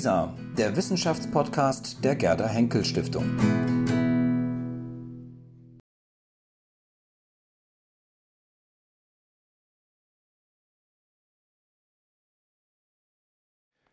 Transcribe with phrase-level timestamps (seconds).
[0.00, 3.38] WISA, der Wissenschaftspodcast der Gerda Henkel Stiftung.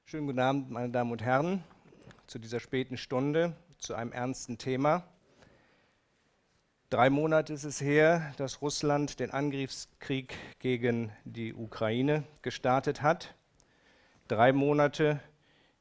[0.06, 1.62] Schönen guten Abend, meine Damen und Herren,
[2.28, 5.04] zu dieser späten Stunde, zu einem ernsten Thema.
[6.90, 13.36] Drei Monate ist es her, dass Russland den Angriffskrieg gegen die Ukraine gestartet hat.
[14.30, 15.20] Drei Monate,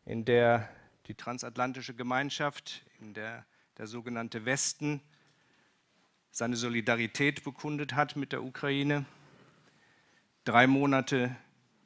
[0.07, 0.69] in der
[1.09, 3.45] die transatlantische Gemeinschaft, in der
[3.79, 5.01] der sogenannte Westen
[6.31, 9.05] seine Solidarität bekundet hat mit der Ukraine.
[10.45, 11.35] Drei Monate,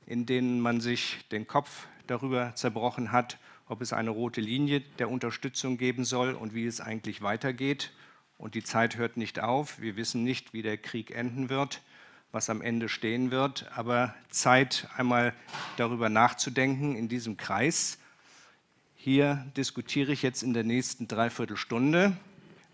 [0.06, 5.10] in denen man sich den Kopf darüber zerbrochen hat, ob es eine rote Linie der
[5.10, 7.92] Unterstützung geben soll und wie es eigentlich weitergeht.
[8.38, 9.80] Und die Zeit hört nicht auf.
[9.80, 11.82] Wir wissen nicht, wie der Krieg enden wird,
[12.32, 13.70] was am Ende stehen wird.
[13.76, 15.34] Aber Zeit, einmal
[15.76, 17.98] darüber nachzudenken in diesem Kreis
[19.02, 22.12] hier diskutiere ich jetzt in der nächsten Dreiviertelstunde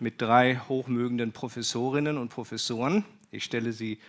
[0.01, 3.05] mit drei hochmögenden Professorinnen und Professoren.
[3.31, 4.01] Ich stelle sie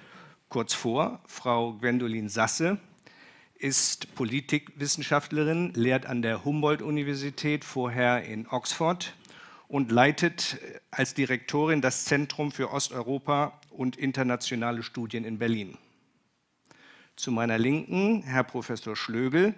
[0.50, 1.22] kurz vor.
[1.28, 2.80] Frau Gwendolin Sasse
[3.60, 9.14] ist Politikwissenschaftlerin, lehrt an der Humboldt-Universität, vorher in Oxford
[9.68, 10.58] und leitet
[10.90, 15.78] als Direktorin das Zentrum für Osteuropa und internationale Studien in Berlin.
[17.16, 19.54] Zu meiner Linken Herr Professor Schlögel,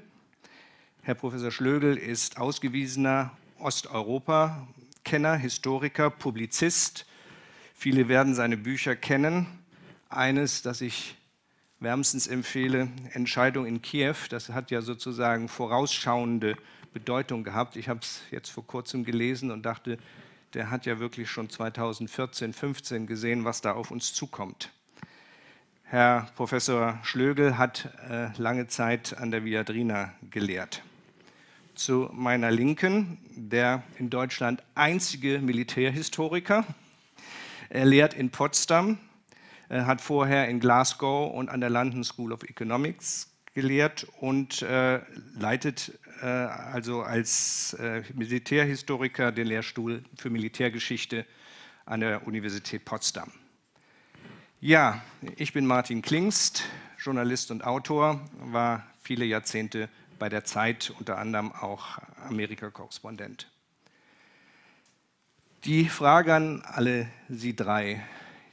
[1.02, 7.06] Herr Professor Schlögel ist ausgewiesener Osteuropa-Kenner, Historiker, Publizist.
[7.73, 9.47] Viele werden seine Bücher kennen.
[10.09, 11.16] Eines, das ich
[11.80, 16.58] wärmstens empfehle, Entscheidung in Kiew, das hat ja sozusagen vorausschauende
[16.94, 17.78] Bedeutung gehabt.
[17.78, 19.97] Ich habe es jetzt vor kurzem gelesen und dachte,
[20.53, 24.69] der hat ja wirklich schon 2014, 15 gesehen, was da auf uns zukommt.
[25.84, 30.84] Herr Professor Schlögel hat äh, lange Zeit an der Viadrina gelehrt
[31.80, 36.66] zu meiner Linken, der in Deutschland einzige Militärhistoriker.
[37.69, 39.00] Er lehrt in Potsdam,
[39.69, 45.00] hat vorher in Glasgow und an der London School of Economics gelehrt und äh,
[45.38, 51.25] leitet äh, also als äh, Militärhistoriker den Lehrstuhl für Militärgeschichte
[51.85, 53.31] an der Universität Potsdam.
[54.59, 55.01] Ja,
[55.38, 56.63] ich bin Martin Klingst,
[56.97, 59.88] Journalist und Autor, war viele Jahrzehnte
[60.19, 61.97] bei der Zeit unter anderem auch
[62.28, 63.50] Amerika-Korrespondent.
[65.66, 68.03] Die Frage an alle Sie drei.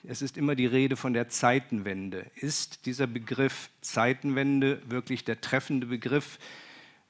[0.05, 2.31] Es ist immer die Rede von der Zeitenwende.
[2.37, 6.39] Ist dieser Begriff Zeitenwende wirklich der treffende Begriff,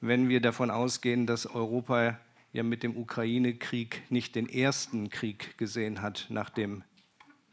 [0.01, 2.19] wenn wir davon ausgehen, dass Europa
[2.53, 6.83] ja mit dem Ukraine-Krieg nicht den ersten Krieg gesehen hat nach dem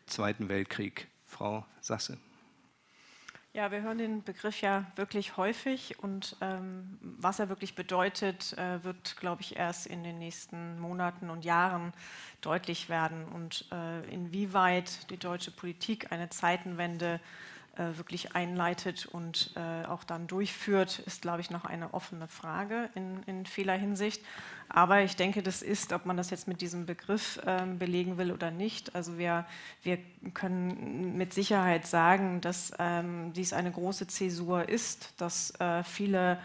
[0.06, 1.09] Zweiten Weltkrieg?
[1.26, 2.19] Frau Sasse.
[3.56, 8.82] Ja, wir hören den Begriff ja wirklich häufig und ähm, was er wirklich bedeutet, äh,
[8.82, 11.92] wird, glaube ich, erst in den nächsten Monaten und Jahren
[12.41, 13.25] deutlich werden.
[13.28, 20.26] Und äh, inwieweit die deutsche Politik eine Zeitenwende äh, wirklich einleitet und äh, auch dann
[20.26, 24.22] durchführt, ist, glaube ich, noch eine offene Frage in, in vieler Hinsicht.
[24.68, 28.32] Aber ich denke, das ist, ob man das jetzt mit diesem Begriff äh, belegen will
[28.32, 28.94] oder nicht.
[28.94, 29.46] Also wir,
[29.82, 29.98] wir
[30.32, 36.38] können mit Sicherheit sagen, dass ähm, dies eine große Zäsur ist, dass äh, viele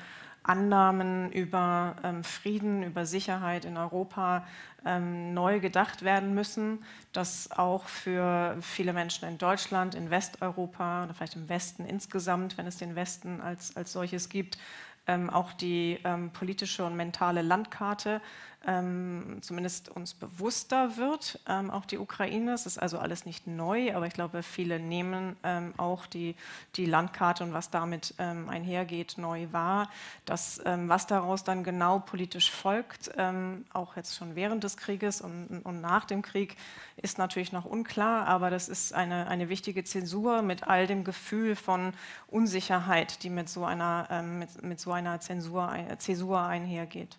[0.43, 4.45] Annahmen über ähm, Frieden, über Sicherheit in Europa
[4.85, 11.13] ähm, neu gedacht werden müssen, dass auch für viele Menschen in Deutschland, in Westeuropa oder
[11.13, 14.57] vielleicht im Westen insgesamt, wenn es den Westen als, als solches gibt,
[15.07, 18.21] ähm, auch die ähm, politische und mentale Landkarte
[18.67, 22.51] ähm, zumindest uns bewusster wird, ähm, auch die Ukraine.
[22.51, 26.35] Es ist also alles nicht neu, aber ich glaube, viele nehmen ähm, auch die,
[26.75, 29.89] die Landkarte und was damit ähm, einhergeht neu wahr.
[30.25, 35.21] Das, ähm, was daraus dann genau politisch folgt, ähm, auch jetzt schon während des Krieges
[35.21, 36.57] und, und nach dem Krieg,
[36.97, 41.55] ist natürlich noch unklar, aber das ist eine, eine wichtige Zäsur mit all dem Gefühl
[41.55, 41.93] von
[42.27, 47.17] Unsicherheit, die mit so einer, mit, mit so einer Zensur, Zäsur einhergeht.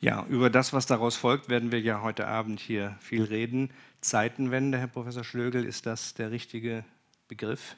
[0.00, 3.70] Ja, über das, was daraus folgt, werden wir ja heute Abend hier viel reden.
[4.02, 6.84] Zeitenwende, Herr Professor Schlögel, ist das der richtige
[7.28, 7.76] Begriff?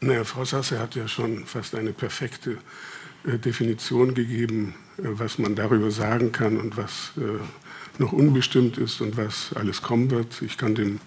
[0.00, 2.58] Naja, Frau Sasse hat ja schon fast eine perfekte
[3.24, 7.38] äh, Definition gegeben, äh, was man darüber sagen kann und was äh,
[8.00, 10.42] noch unbestimmt ist und was alles kommen wird.
[10.42, 10.98] Ich kann dem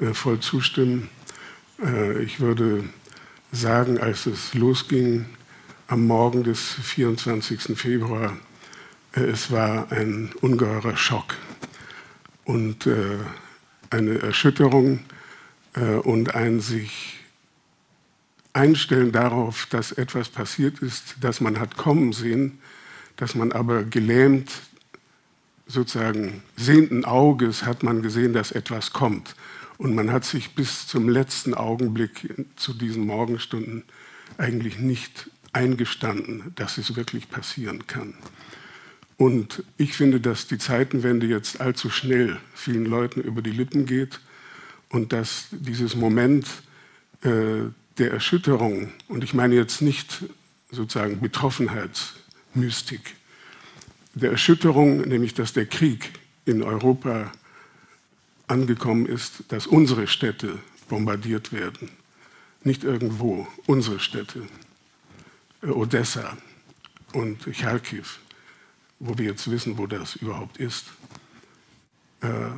[0.00, 1.08] äh, voll zustimmen.
[1.82, 2.84] Äh, ich würde
[3.52, 5.26] sagen, als es losging
[5.86, 7.78] am Morgen des 24.
[7.78, 8.36] Februar
[9.16, 11.36] es war ein ungeheurer Schock
[12.44, 13.18] und äh,
[13.88, 15.00] eine Erschütterung
[15.74, 17.20] äh, und ein sich
[18.52, 22.58] einstellen darauf, dass etwas passiert ist, das man hat kommen sehen,
[23.16, 24.50] dass man aber gelähmt,
[25.66, 29.34] sozusagen sehenden Auges hat man gesehen, dass etwas kommt.
[29.78, 33.84] Und man hat sich bis zum letzten Augenblick zu diesen Morgenstunden
[34.36, 38.14] eigentlich nicht eingestanden, dass es wirklich passieren kann.
[39.16, 44.20] Und ich finde, dass die Zeitenwende jetzt allzu schnell vielen Leuten über die Lippen geht
[44.90, 46.46] und dass dieses Moment
[47.22, 50.24] äh, der Erschütterung, und ich meine jetzt nicht
[50.70, 53.16] sozusagen Betroffenheitsmystik,
[54.14, 56.10] der Erschütterung, nämlich dass der Krieg
[56.44, 57.32] in Europa
[58.48, 60.58] angekommen ist, dass unsere Städte
[60.88, 61.90] bombardiert werden.
[62.62, 64.42] Nicht irgendwo, unsere Städte.
[65.62, 66.36] Äh, Odessa
[67.12, 68.04] und Charkiw,
[68.98, 70.86] wo wir jetzt wissen, wo das überhaupt ist.
[72.20, 72.50] Äh,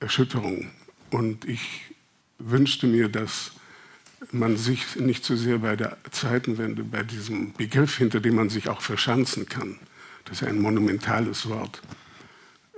[0.00, 0.70] Erschütterung.
[1.10, 1.94] Und ich
[2.38, 3.52] wünschte mir, dass
[4.32, 8.50] man sich nicht zu so sehr bei der Zeitenwende, bei diesem Begriff, hinter dem man
[8.50, 9.78] sich auch verschanzen kann,
[10.24, 11.80] das ist ein monumentales Wort,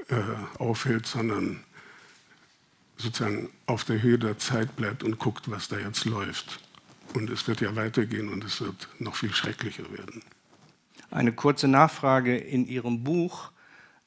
[0.08, 0.22] äh,
[0.58, 1.60] aufhält, sondern
[2.96, 6.60] sozusagen auf der Höhe der Zeit bleibt und guckt, was da jetzt läuft.
[7.14, 10.22] Und es wird ja weitergehen und es wird noch viel schrecklicher werden.
[11.10, 13.50] Eine kurze Nachfrage in Ihrem Buch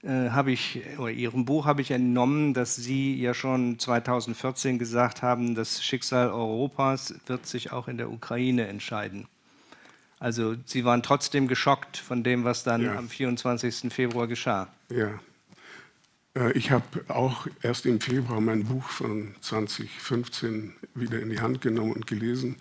[0.04, 5.22] äh, habe ich, oder Ihrem Buch habe ich entnommen, dass Sie ja schon 2014 gesagt
[5.22, 9.28] haben, das Schicksal Europas wird sich auch in der Ukraine entscheiden.
[10.20, 12.96] Also Sie waren trotzdem geschockt von dem, was dann ja.
[12.96, 13.92] am 24.
[13.92, 14.68] Februar geschah.
[14.90, 15.20] Ja,
[16.36, 21.62] äh, ich habe auch erst im Februar mein Buch von 2015 wieder in die Hand
[21.62, 22.58] genommen und gelesen.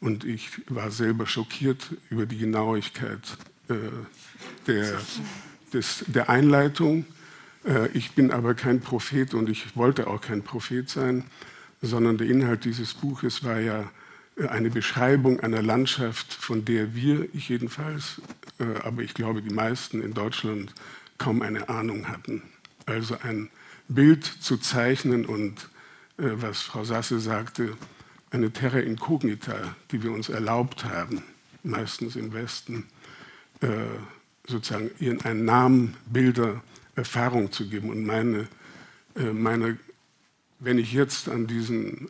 [0.00, 3.38] Und ich war selber schockiert über die Genauigkeit
[3.68, 3.74] äh,
[4.66, 5.00] der,
[5.72, 7.06] des, der Einleitung.
[7.66, 11.24] Äh, ich bin aber kein Prophet und ich wollte auch kein Prophet sein,
[11.82, 13.90] sondern der Inhalt dieses Buches war ja
[14.36, 18.20] äh, eine Beschreibung einer Landschaft, von der wir, ich jedenfalls,
[18.58, 20.74] äh, aber ich glaube die meisten in Deutschland
[21.18, 22.42] kaum eine Ahnung hatten
[22.86, 23.50] also ein
[23.88, 25.68] Bild zu zeichnen und,
[26.18, 27.76] äh, was Frau Sasse sagte,
[28.30, 31.22] eine Terra Incognita, die wir uns erlaubt haben,
[31.62, 32.86] meistens im Westen,
[33.64, 33.68] äh,
[34.46, 36.62] sozusagen ihren einen Namen, Bilder,
[36.94, 37.88] Erfahrung zu geben.
[37.88, 38.48] Und meine,
[39.16, 39.78] äh, meine,
[40.60, 42.08] wenn ich jetzt an diesen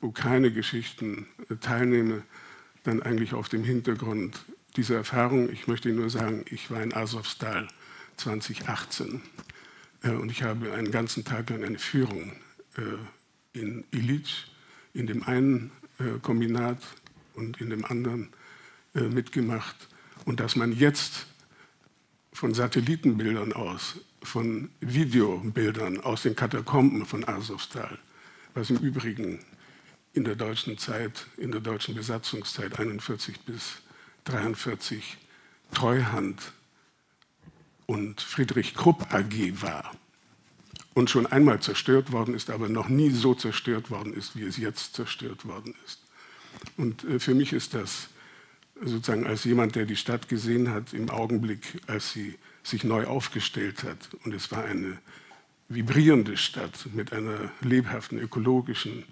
[0.00, 2.22] Ukraine-Geschichten äh, teilnehme,
[2.82, 4.44] dann eigentlich auf dem Hintergrund
[4.76, 5.50] dieser Erfahrung.
[5.50, 7.68] Ich möchte nur sagen, ich war in Azovstal
[8.16, 9.22] 2018
[10.02, 12.32] äh, und ich habe einen ganzen Tag lang eine Führung
[12.76, 14.52] äh, in Illich,
[14.92, 16.82] in dem einen äh, Kombinat
[17.34, 18.30] und in dem anderen
[18.94, 19.76] mitgemacht.
[20.26, 21.26] Und dass man jetzt
[22.32, 27.98] von Satellitenbildern aus, von Videobildern aus den Katakomben von Azovstal,
[28.52, 29.38] was im Übrigen
[30.12, 33.76] in der deutschen Zeit, in der deutschen Besatzungszeit 41 bis
[34.24, 35.16] 43
[35.72, 36.52] Treuhand
[37.86, 39.92] und Friedrich Krupp AG war
[40.94, 44.56] und schon einmal zerstört worden ist, aber noch nie so zerstört worden ist, wie es
[44.56, 46.00] jetzt zerstört worden ist.
[46.76, 48.08] Und äh, für mich ist das
[48.82, 53.84] sozusagen als jemand, der die Stadt gesehen hat, im Augenblick, als sie sich neu aufgestellt
[53.84, 54.98] hat, und es war eine
[55.68, 59.04] vibrierende Stadt mit einer lebhaften ökologischen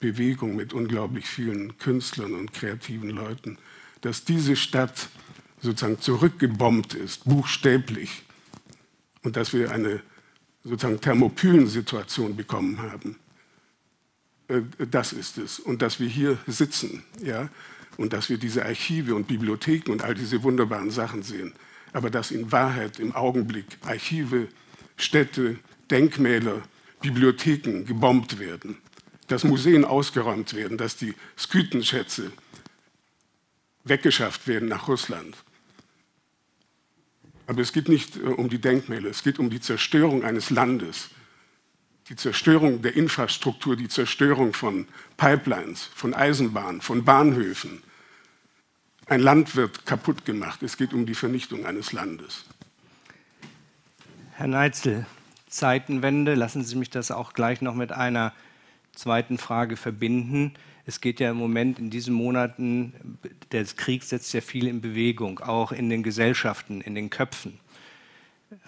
[0.00, 3.58] Bewegung, mit unglaublich vielen Künstlern und kreativen Leuten,
[4.00, 5.08] dass diese Stadt
[5.60, 8.22] sozusagen zurückgebombt ist, buchstäblich,
[9.22, 10.02] und dass wir eine
[10.62, 13.16] sozusagen Thermopylen-Situation bekommen haben.
[14.48, 15.58] Äh, das ist es.
[15.58, 17.48] Und dass wir hier sitzen, ja,
[17.96, 21.52] und dass wir diese Archive und Bibliotheken und all diese wunderbaren Sachen sehen.
[21.92, 24.48] Aber dass in Wahrheit im Augenblick Archive,
[24.96, 25.58] Städte,
[25.90, 26.62] Denkmäler,
[27.00, 28.78] Bibliotheken gebombt werden,
[29.28, 32.32] dass Museen ausgeräumt werden, dass die Skythenschätze
[33.84, 35.36] weggeschafft werden nach Russland.
[37.46, 41.10] Aber es geht nicht äh, um die Denkmäler, es geht um die Zerstörung eines Landes,
[42.08, 47.82] die Zerstörung der Infrastruktur, die Zerstörung von Pipelines, von Eisenbahnen, von Bahnhöfen.
[49.06, 50.62] Ein Land wird kaputt gemacht.
[50.62, 52.44] Es geht um die Vernichtung eines Landes.
[54.32, 55.06] Herr Neitzel,
[55.48, 58.32] Zeitenwende, lassen Sie mich das auch gleich noch mit einer
[58.94, 60.54] zweiten Frage verbinden.
[60.86, 63.18] Es geht ja im Moment in diesen Monaten,
[63.52, 67.58] der Krieg setzt ja viel in Bewegung, auch in den Gesellschaften, in den Köpfen.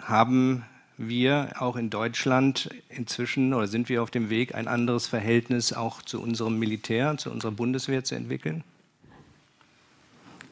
[0.00, 0.64] Haben
[0.98, 6.02] wir auch in Deutschland inzwischen oder sind wir auf dem Weg, ein anderes Verhältnis auch
[6.02, 8.64] zu unserem Militär, zu unserer Bundeswehr zu entwickeln?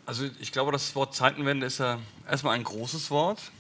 [0.07, 1.99] Also ich glaube, das Wort Zeitenwende ist ja
[2.29, 3.53] erstmal ein großes Wort.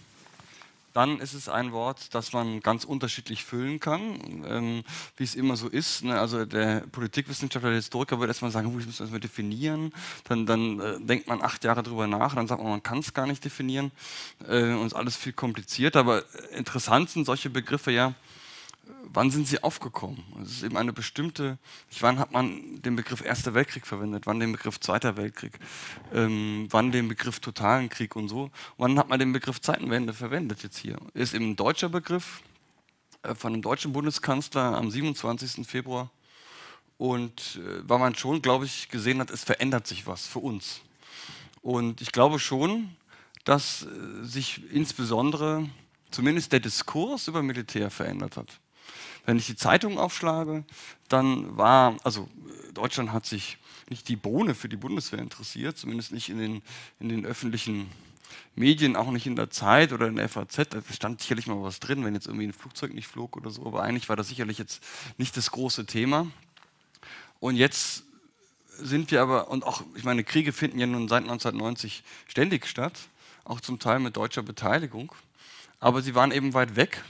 [0.94, 4.84] Dann ist es ein Wort, das man ganz unterschiedlich füllen kann, ähm,
[5.16, 6.04] wie es immer so ist.
[6.04, 6.18] Ne?
[6.18, 9.92] Also der Politikwissenschaftler, der Historiker würde erstmal sagen, ich muss das mal definieren.
[10.22, 13.12] Dann, dann äh, denkt man acht Jahre drüber nach, dann sagt man, man kann es
[13.12, 13.90] gar nicht definieren
[14.48, 16.00] äh, und ist alles viel komplizierter.
[16.00, 16.22] Aber
[16.52, 18.14] interessant sind solche Begriffe ja,
[19.14, 20.22] wann sind sie aufgekommen?
[20.42, 21.58] Es ist eben eine bestimmte,
[22.00, 25.58] wann hat man den Begriff Erster Weltkrieg verwendet, wann den Begriff Zweiter Weltkrieg,
[26.12, 28.50] ähm, wann den Begriff Totalen Krieg und so.
[28.76, 30.96] Wann hat man den Begriff Zeitenwende verwendet jetzt hier?
[31.14, 32.42] Ist eben ein deutscher Begriff
[33.22, 35.66] äh, von einem deutschen Bundeskanzler am 27.
[35.66, 36.10] Februar
[36.98, 40.80] und äh, weil man schon, glaube ich, gesehen hat, es verändert sich was für uns.
[41.62, 42.96] Und ich glaube schon,
[43.44, 45.68] dass äh, sich insbesondere
[46.10, 48.60] zumindest der Diskurs über Militär verändert hat.
[49.26, 50.64] Wenn ich die Zeitung aufschlage,
[51.08, 52.28] dann war, also
[52.74, 56.62] Deutschland hat sich nicht die Bohne für die Bundeswehr interessiert, zumindest nicht in den,
[57.00, 57.90] in den öffentlichen
[58.54, 60.68] Medien, auch nicht in der Zeit oder in der FAZ.
[60.70, 63.66] Da stand sicherlich mal was drin, wenn jetzt irgendwie ein Flugzeug nicht flog oder so,
[63.66, 64.82] aber eigentlich war das sicherlich jetzt
[65.18, 66.26] nicht das große Thema.
[67.40, 68.04] Und jetzt
[68.78, 73.08] sind wir aber, und auch, ich meine, Kriege finden ja nun seit 1990 ständig statt,
[73.44, 75.12] auch zum Teil mit deutscher Beteiligung,
[75.80, 77.04] aber sie waren eben weit weg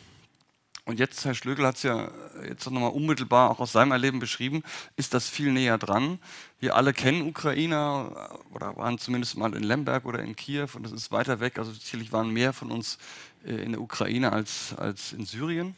[0.87, 2.11] und jetzt, Herr Schlögel hat es ja
[2.47, 4.63] jetzt nochmal unmittelbar auch aus seinem Erleben beschrieben,
[4.97, 6.19] ist das viel näher dran.
[6.61, 10.93] Wir alle kennen Ukrainer oder waren zumindest mal in Lemberg oder in Kiew und das
[10.93, 11.59] ist weiter weg.
[11.59, 12.99] Also sicherlich waren mehr von uns
[13.47, 15.75] äh, in der Ukraine als, als in Syrien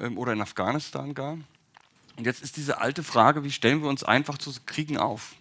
[0.00, 1.36] ähm, oder in Afghanistan gar.
[2.16, 5.34] Und jetzt ist diese alte Frage, wie stellen wir uns einfach zu Kriegen auf?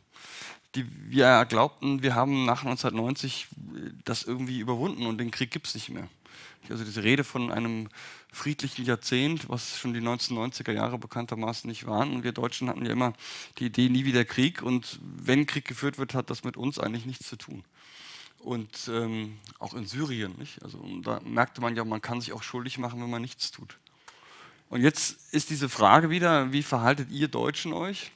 [0.76, 3.48] Die wir glaubten, wir haben nach 1990
[4.04, 6.10] das irgendwie überwunden und den Krieg gibt es nicht mehr.
[6.70, 7.90] Also diese Rede von einem
[8.32, 12.14] friedlichen Jahrzehnt, was schon die 1990er Jahre bekanntermaßen nicht waren.
[12.14, 13.14] Und wir Deutschen hatten ja immer
[13.60, 14.62] die Idee, nie wieder Krieg.
[14.62, 17.64] Und wenn Krieg geführt wird, hat das mit uns eigentlich nichts zu tun.
[18.40, 20.36] Und ähm, auch in Syrien.
[20.38, 20.62] Nicht?
[20.64, 23.78] Also, da merkte man ja, man kann sich auch schuldig machen, wenn man nichts tut.
[24.70, 28.12] Und jetzt ist diese Frage wieder, wie verhaltet ihr Deutschen euch?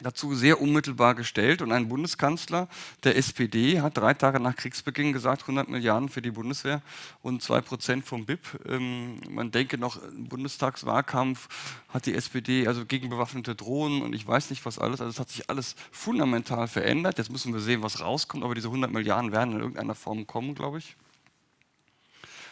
[0.00, 2.68] Dazu sehr unmittelbar gestellt und ein Bundeskanzler
[3.04, 6.82] der SPD hat drei Tage nach Kriegsbeginn gesagt, 100 Milliarden für die Bundeswehr
[7.22, 8.60] und 2 Prozent vom BIP.
[8.68, 11.48] Ähm, man denke noch, im Bundestagswahlkampf
[11.88, 15.00] hat die SPD also gegen bewaffnete Drohnen und ich weiß nicht was alles.
[15.00, 17.16] Also es hat sich alles fundamental verändert.
[17.16, 20.54] Jetzt müssen wir sehen, was rauskommt, aber diese 100 Milliarden werden in irgendeiner Form kommen,
[20.54, 20.96] glaube ich.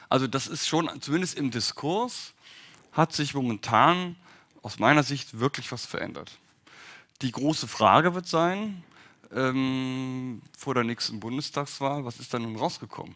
[0.08, 2.32] Also das ist schon, zumindest im Diskurs,
[2.92, 4.16] hat sich momentan
[4.62, 6.38] aus meiner Sicht wirklich was verändert.
[7.22, 8.82] Die große Frage wird sein,
[9.32, 13.14] ähm, vor der nächsten Bundestagswahl, was ist da nun rausgekommen?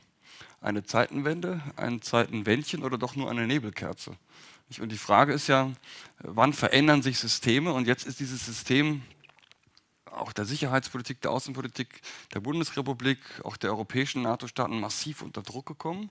[0.61, 4.17] Eine Zeitenwende, ein Zeitenwändchen oder doch nur eine Nebelkerze?
[4.81, 5.73] Und die Frage ist ja,
[6.19, 7.73] wann verändern sich Systeme?
[7.73, 9.03] Und jetzt ist dieses System
[10.13, 12.01] auch der Sicherheitspolitik, der Außenpolitik
[12.35, 16.11] der Bundesrepublik, auch der europäischen NATO-Staaten massiv unter Druck gekommen.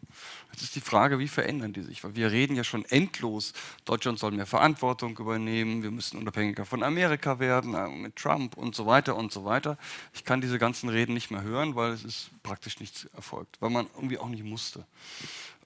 [0.52, 2.04] Jetzt ist die Frage, wie verändern die sich?
[2.04, 3.54] Weil wir reden ja schon endlos,
[3.86, 8.76] Deutschland soll mehr Verantwortung übernehmen, wir müssen unabhängiger von Amerika werden, äh, mit Trump und
[8.76, 9.78] so weiter und so weiter.
[10.14, 13.70] Ich kann diese ganzen Reden nicht mehr hören, weil es ist praktisch nichts erfolgt, weil
[13.70, 14.86] man irgendwie auch nicht musste.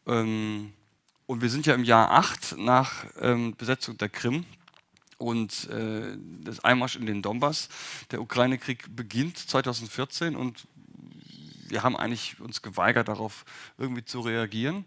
[0.07, 0.73] Ähm,
[1.27, 4.45] und wir sind ja im Jahr 8 nach ähm, Besetzung der Krim
[5.22, 7.70] und äh, das Einmarsch in den Donbass.
[8.10, 10.68] Der Ukraine-Krieg beginnt 2014 und
[11.72, 13.46] wir haben eigentlich uns geweigert, darauf
[13.78, 14.84] irgendwie zu reagieren.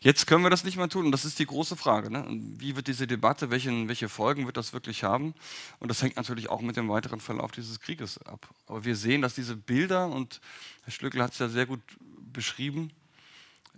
[0.00, 2.10] Jetzt können wir das nicht mehr tun und das ist die große Frage.
[2.10, 2.26] Ne?
[2.28, 5.34] Wie wird diese Debatte, welchen, welche Folgen wird das wirklich haben?
[5.78, 8.46] Und das hängt natürlich auch mit dem weiteren Verlauf dieses Krieges ab.
[8.66, 10.40] Aber wir sehen, dass diese Bilder, und
[10.82, 11.80] Herr Schlückel hat es ja sehr gut
[12.32, 12.90] beschrieben,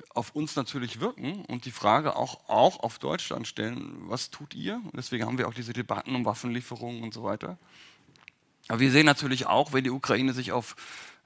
[0.09, 4.77] auf uns natürlich wirken und die Frage auch, auch auf Deutschland stellen, was tut ihr?
[4.77, 7.59] Und deswegen haben wir auch diese Debatten um Waffenlieferungen und so weiter.
[8.69, 10.77] Aber wir sehen natürlich auch, wenn die Ukraine sich auf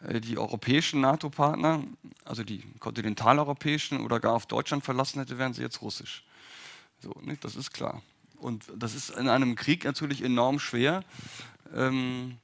[0.07, 1.83] äh, die europäischen NATO-Partner,
[2.25, 6.25] also die kontinentaleuropäischen oder gar auf Deutschland verlassen hätte, wären sie jetzt russisch.
[7.01, 7.37] So, ne?
[7.41, 8.03] Das ist klar.
[8.39, 11.05] Und das ist in einem Krieg natürlich enorm schwer,
[11.75, 12.39] ähm,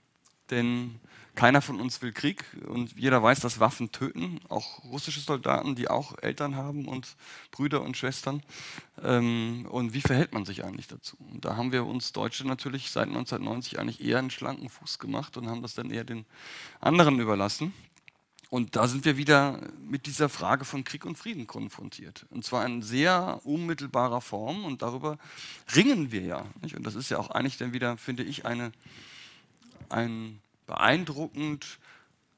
[0.51, 1.01] denn
[1.35, 5.89] keiner von uns will Krieg und jeder weiß, dass Waffen töten, auch russische Soldaten, die
[5.89, 7.17] auch Eltern haben und
[7.51, 8.43] Brüder und Schwestern.
[9.03, 11.17] Ähm, und wie verhält man sich eigentlich dazu?
[11.33, 15.37] Und da haben wir uns Deutsche natürlich seit 1990 eigentlich eher einen schlanken Fuß gemacht
[15.37, 16.27] und haben das dann eher den
[16.81, 17.73] anderen überlassen.
[18.51, 22.27] Und da sind wir wieder mit dieser Frage von Krieg und Frieden konfrontiert.
[22.31, 24.65] Und zwar in sehr unmittelbarer Form.
[24.65, 25.19] Und darüber
[25.77, 26.47] ringen wir ja.
[26.61, 28.73] Und das ist ja auch eigentlich dann wieder, finde ich, eine,
[29.89, 31.81] ein beeindruckend,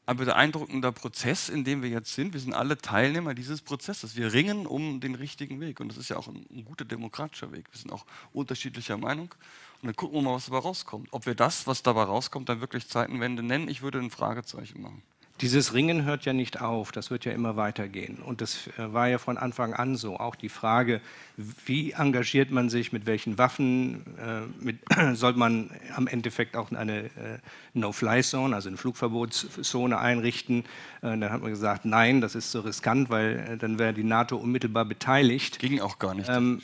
[0.06, 2.32] ein beeindruckender Prozess, in dem wir jetzt sind.
[2.32, 4.16] Wir sind alle Teilnehmer dieses Prozesses.
[4.16, 5.80] Wir ringen um den richtigen Weg.
[5.80, 7.66] Und das ist ja auch ein, ein guter demokratischer Weg.
[7.70, 9.34] Wir sind auch unterschiedlicher Meinung.
[9.80, 11.08] Und dann gucken wir mal, was dabei rauskommt.
[11.12, 15.02] Ob wir das, was dabei rauskommt, dann wirklich Zeitenwende nennen, ich würde ein Fragezeichen machen.
[15.40, 18.18] Dieses Ringen hört ja nicht auf, das wird ja immer weitergehen.
[18.18, 20.18] Und das äh, war ja von Anfang an so.
[20.18, 21.00] Auch die Frage,
[21.36, 24.78] wie engagiert man sich, mit welchen Waffen, äh, mit,
[25.14, 27.38] soll man am Endeffekt auch eine äh,
[27.74, 30.60] No-Fly-Zone, also eine Flugverbotszone einrichten.
[31.00, 34.04] Äh, dann hat man gesagt, nein, das ist so riskant, weil äh, dann wäre die
[34.04, 35.58] NATO unmittelbar beteiligt.
[35.58, 36.28] Ging auch gar nicht.
[36.28, 36.60] Ähm,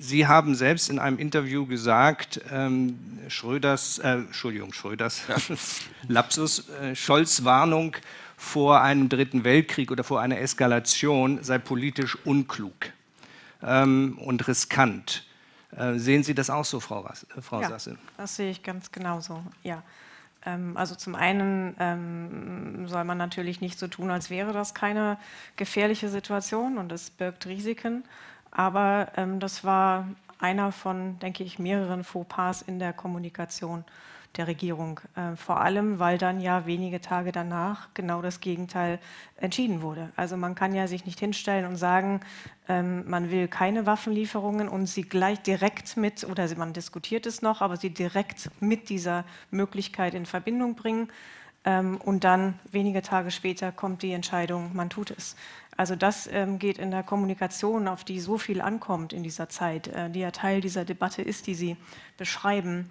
[0.00, 5.36] Sie haben selbst in einem Interview gesagt, ähm, Schröders, äh, Entschuldigung, Schröders, ja.
[6.08, 7.96] Lapsus, äh, Scholz Warnung
[8.36, 12.74] vor einem dritten Weltkrieg oder vor einer Eskalation sei politisch unklug
[13.60, 15.26] ähm, und riskant.
[15.76, 17.98] Äh, sehen Sie das auch so, Frau, Ras äh, Frau ja, Sasse?
[18.16, 19.82] Das sehe ich ganz genauso, ja.
[20.46, 25.18] Ähm, also zum einen ähm, soll man natürlich nicht so tun, als wäre das keine
[25.56, 28.04] gefährliche Situation und es birgt Risiken.
[28.50, 33.84] Aber ähm, das war einer von, denke ich, mehreren Fauxpas in der Kommunikation
[34.36, 35.00] der Regierung.
[35.16, 38.98] Äh, vor allem, weil dann ja wenige Tage danach genau das Gegenteil
[39.36, 40.10] entschieden wurde.
[40.16, 42.20] Also man kann ja sich nicht hinstellen und sagen,
[42.68, 47.60] ähm, man will keine Waffenlieferungen und sie gleich direkt mit, oder man diskutiert es noch,
[47.62, 51.08] aber sie direkt mit dieser Möglichkeit in Verbindung bringen.
[51.64, 55.36] Ähm, und dann wenige Tage später kommt die Entscheidung, man tut es.
[55.78, 59.86] Also das ähm, geht in der Kommunikation, auf die so viel ankommt in dieser Zeit,
[59.86, 61.76] äh, die ja Teil dieser Debatte ist, die Sie
[62.16, 62.90] beschreiben.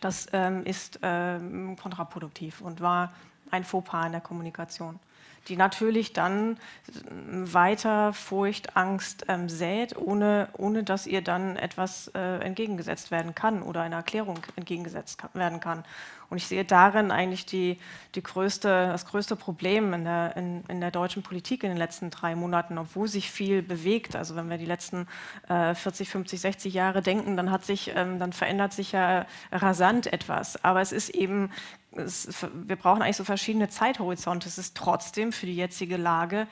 [0.00, 3.12] Das ähm, ist ähm, kontraproduktiv und war
[3.50, 5.00] ein Fauxpas in der Kommunikation
[5.48, 12.38] die natürlich dann weiter Furcht, Angst ähm, sät, ohne, ohne dass ihr dann etwas äh,
[12.38, 15.84] entgegengesetzt werden kann oder eine Erklärung entgegengesetzt werden kann.
[16.32, 17.76] Und ich sehe darin eigentlich die,
[18.14, 22.08] die größte, das größte Problem in der, in, in der deutschen Politik in den letzten
[22.08, 24.16] drei Monaten, obwohl sich viel bewegt.
[24.16, 25.06] Also wenn wir die letzten
[25.50, 30.10] äh, 40, 50, 60 Jahre denken, dann, hat sich, ähm, dann verändert sich ja rasant
[30.10, 30.64] etwas.
[30.64, 31.50] Aber es ist eben
[31.94, 34.48] es, wir brauchen eigentlich so verschiedene Zeithorizonte.
[34.48, 36.46] Es ist trotzdem für die jetzige Lage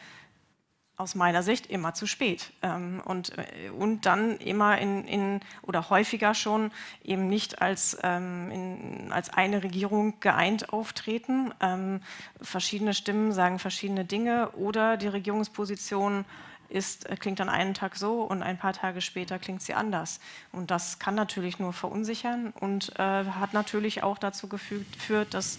[1.01, 2.53] aus meiner Sicht immer zu spät.
[2.63, 6.71] Ähm, und, äh, und dann immer in, in, oder häufiger schon
[7.03, 11.53] eben nicht als, ähm, in, als eine Regierung geeint auftreten.
[11.61, 12.01] Ähm,
[12.41, 16.25] verschiedene Stimmen sagen verschiedene Dinge oder die Regierungsposition
[16.69, 20.21] ist, äh, klingt dann einen Tag so und ein paar Tage später klingt sie anders.
[20.53, 25.59] Und das kann natürlich nur verunsichern und äh, hat natürlich auch dazu geführt, dass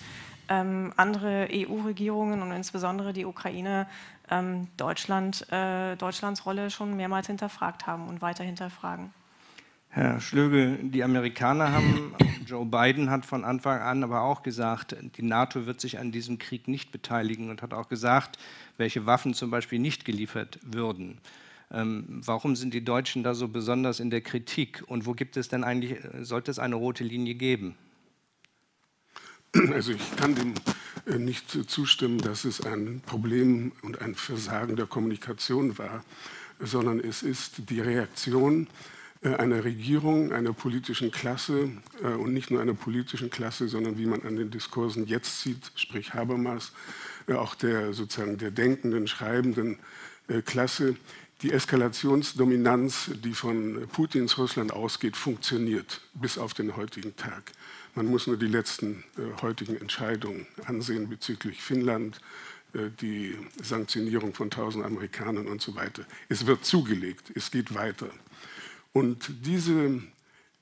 [0.49, 3.87] ähm, andere EU-Regierungen und insbesondere die Ukraine
[4.31, 9.13] ähm, Deutschland, äh, Deutschlands Rolle schon mehrmals hinterfragt haben und weiter hinterfragen.
[9.89, 12.15] Herr Schlöge, die Amerikaner haben,
[12.45, 16.37] Joe Biden hat von Anfang an aber auch gesagt, die NATO wird sich an diesem
[16.37, 18.39] Krieg nicht beteiligen und hat auch gesagt,
[18.77, 21.19] welche Waffen zum Beispiel nicht geliefert würden.
[21.73, 25.49] Ähm, warum sind die Deutschen da so besonders in der Kritik und wo gibt es
[25.49, 27.75] denn eigentlich, sollte es eine rote Linie geben?
[29.73, 30.53] Also ich kann dem
[31.05, 36.03] äh, nicht zustimmen, dass es ein Problem und ein Versagen der Kommunikation war,
[36.59, 38.67] sondern es ist die Reaktion
[39.21, 41.69] äh, einer Regierung, einer politischen Klasse
[42.01, 45.71] äh, und nicht nur einer politischen Klasse, sondern wie man an den Diskursen jetzt sieht,
[45.75, 46.71] sprich Habermas,
[47.27, 49.77] auch der sozusagen der denkenden, schreibenden
[50.45, 50.95] Klasse,
[51.41, 57.51] die Eskalationsdominanz, die von Putins Russland ausgeht, funktioniert bis auf den heutigen Tag.
[57.95, 59.03] Man muss nur die letzten
[59.41, 62.21] heutigen Entscheidungen ansehen bezüglich Finnland,
[62.73, 66.05] die Sanktionierung von tausend Amerikanern und so weiter.
[66.29, 68.07] Es wird zugelegt, es geht weiter.
[68.93, 70.01] Und diese,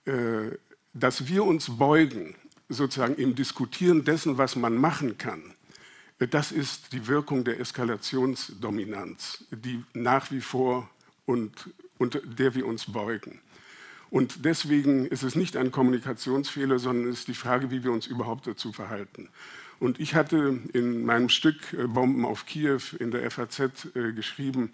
[0.06, 0.58] äh,
[0.94, 2.36] dass wir uns beugen,
[2.68, 5.59] sozusagen im Diskutieren dessen, was man machen kann, äh,
[6.20, 10.90] das ist die Wirkung der Eskalationsdominanz, die nach wie vor
[11.26, 13.40] und unter der wir uns beugen.
[14.10, 18.08] Und deswegen ist es nicht ein Kommunikationsfehler, sondern es ist die Frage, wie wir uns
[18.08, 19.30] überhaupt dazu verhalten.
[19.80, 23.60] Und ich hatte in meinem Stück äh, Bomben auf Kiew in der FAZ
[23.96, 24.74] äh, geschrieben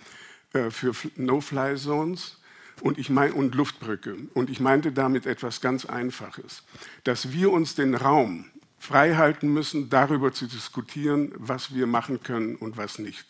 [0.53, 2.37] äh, für No-Fly-Zones
[2.81, 4.15] und, ich mein, und Luftbrücke.
[4.33, 6.63] Und ich meinte damit etwas ganz Einfaches,
[7.03, 8.45] dass wir uns den Raum
[8.85, 13.25] frei halten müssen, darüber zu diskutieren, was wir machen können und was nicht.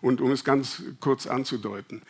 [0.00, 2.02] Und um es ganz kurz anzudeuten,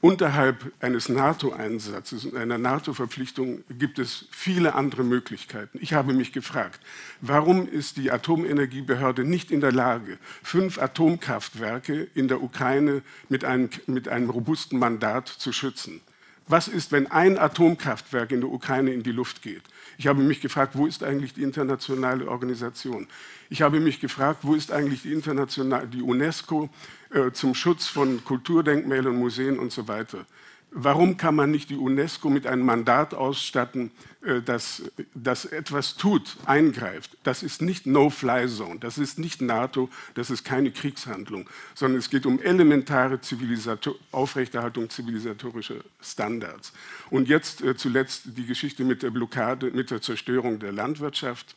[0.00, 5.78] unterhalb eines NATO-Einsatzes und einer NATO-Verpflichtung gibt es viele andere Möglichkeiten.
[5.82, 6.80] Ich habe mich gefragt,
[7.20, 13.68] warum ist die Atomenergiebehörde nicht in der Lage, fünf Atomkraftwerke in der Ukraine mit einem,
[13.86, 16.00] mit einem robusten Mandat zu schützen?
[16.48, 19.62] Was ist, wenn ein Atomkraftwerk in der Ukraine in die Luft geht?
[19.98, 23.06] Ich habe mich gefragt, wo ist eigentlich die internationale Organisation?
[23.50, 26.70] Ich habe mich gefragt, wo ist eigentlich die, internationale, die UNESCO
[27.12, 30.24] äh, zum Schutz von Kulturdenkmälern, Museen und so weiter?
[30.70, 33.90] Warum kann man nicht die UNESCO mit einem Mandat ausstatten,
[34.22, 34.82] äh, das,
[35.14, 37.16] das etwas tut, eingreift?
[37.22, 42.26] Das ist nicht No-Fly-Zone, das ist nicht NATO, das ist keine Kriegshandlung, sondern es geht
[42.26, 46.72] um elementare Zivilisator Aufrechterhaltung zivilisatorischer Standards.
[47.08, 51.54] Und jetzt äh, zuletzt die Geschichte mit der Blockade, mit der Zerstörung der Landwirtschaft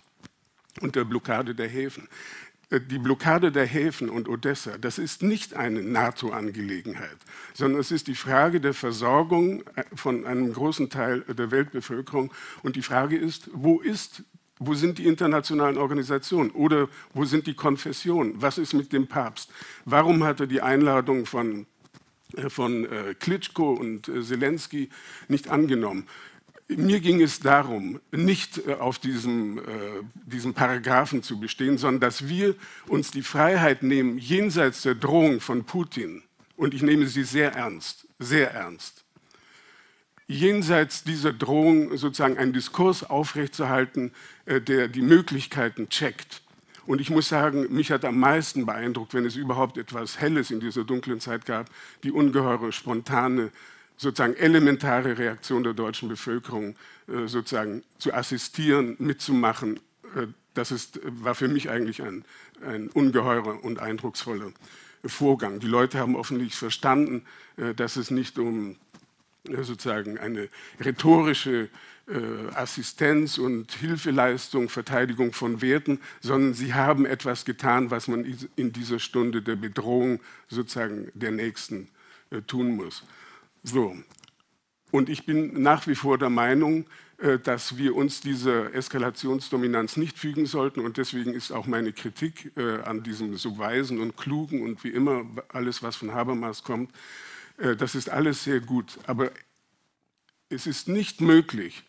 [0.80, 2.08] und der Blockade der Häfen.
[2.72, 7.18] Äh, die Blockade der Häfen und Odessa, das ist nicht eine NATO-Angelegenheit,
[7.54, 12.34] sondern es ist die Frage der Versorgung äh, von einem großen Teil der Weltbevölkerung.
[12.64, 14.24] Und die Frage ist, wo ist
[14.64, 18.40] wo sind die internationalen Organisationen oder wo sind die Konfessionen?
[18.44, 19.50] Was ist mit dem Papst?
[19.86, 21.66] Warum hat er die Einladung von,
[22.38, 24.90] äh, von Klitschko und Zelensky
[25.28, 26.06] nicht angenommen?
[26.78, 29.62] Mir ging es darum, nicht äh, auf diesem, äh,
[30.14, 32.56] diesem Paragraphen zu bestehen, sondern dass wir
[32.88, 36.24] uns die Freiheit nehmen, jenseits der Drohung von Putin,
[36.56, 39.04] und ich nehme sie sehr ernst, sehr ernst,
[40.28, 44.12] jenseits dieser Drohung sozusagen einen Diskurs aufrechtzuerhalten,
[44.46, 46.42] äh, der die Möglichkeiten checkt.
[46.86, 50.62] Und ich muss sagen, mich hat am meisten beeindruckt, wenn es überhaupt etwas Helles in
[50.62, 51.70] dieser dunklen Zeit gab,
[52.04, 53.52] die ungeheure spontane
[54.02, 56.76] sozusagen elementare Reaktion der deutschen Bevölkerung
[57.08, 59.80] äh, sozusagen zu assistieren, mitzumachen,
[60.16, 62.26] äh, das ist, war für mich eigentlich ein,
[62.66, 64.52] ein ungeheurer und eindrucksvoller
[65.06, 65.60] Vorgang.
[65.60, 67.26] Die Leute haben offensichtlich verstanden,
[67.58, 68.76] äh, dass es nicht um
[69.44, 71.70] sozusagen eine rhetorische
[72.54, 79.00] Assistenz und Hilfeleistung, Verteidigung von Werten, sondern sie haben etwas getan, was man in dieser
[79.00, 81.88] Stunde der Bedrohung sozusagen der Nächsten
[82.46, 83.04] tun muss.
[83.64, 83.96] So.
[84.92, 86.86] Und ich bin nach wie vor der Meinung,
[87.22, 90.82] äh, dass wir uns dieser Eskalationsdominanz nicht fügen sollten.
[90.82, 94.90] Und deswegen ist auch meine Kritik äh, an diesem so weisen und klugen und wie
[94.90, 96.92] immer alles, was von Habermas kommt,
[97.58, 98.98] äh, das ist alles sehr gut.
[99.06, 99.32] Aber
[100.50, 101.84] es ist nicht möglich,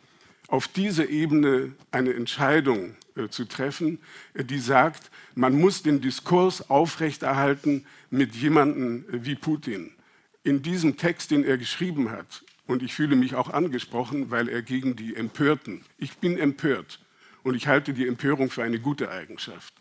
[0.48, 2.94] auf dieser Ebene eine Entscheidung
[3.30, 3.98] zu treffen,
[4.34, 9.92] die sagt, man muss den Diskurs aufrechterhalten mit jemandem wie Putin
[10.44, 14.62] in diesem Text, den er geschrieben hat, und ich fühle mich auch angesprochen, weil er
[14.62, 17.00] gegen die Empörten, ich bin empört
[17.42, 19.74] und ich halte die Empörung für eine gute Eigenschaft.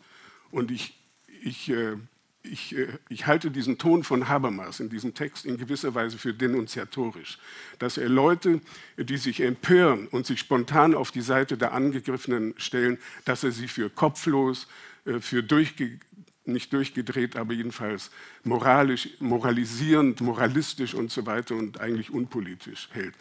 [0.50, 0.98] Und ich,
[1.42, 1.96] ich, äh,
[2.42, 6.34] ich, äh, ich halte diesen Ton von Habermas in diesem Text in gewisser Weise für
[6.34, 7.38] denunziatorisch,
[7.78, 8.60] dass er Leute,
[8.96, 13.68] die sich empören und sich spontan auf die Seite der Angegriffenen stellen, dass er sie
[13.68, 14.66] für kopflos,
[15.04, 15.98] äh, für durchge
[16.44, 18.10] nicht durchgedreht, aber jedenfalls
[18.44, 23.14] moralisch, moralisierend, moralistisch und so weiter und eigentlich unpolitisch hält.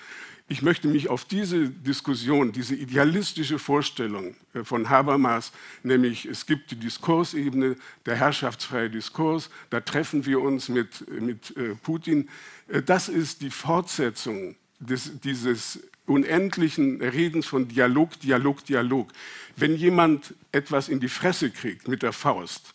[0.47, 6.71] Ich möchte mich auf diese Diskussion, diese idealistische Vorstellung äh, von Habermas, nämlich es gibt
[6.71, 12.27] die Diskursebene, der herrschaftsfreie Diskurs, da treffen wir uns mit, mit äh, Putin,
[12.67, 19.13] äh, das ist die Fortsetzung des, dieses unendlichen Redens von Dialog, Dialog, Dialog.
[19.55, 22.73] Wenn jemand etwas in die Fresse kriegt mit der Faust,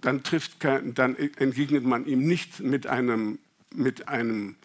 [0.00, 3.38] dann, trifft, dann entgegnet man ihm nicht mit einem,
[3.74, 4.56] mit einem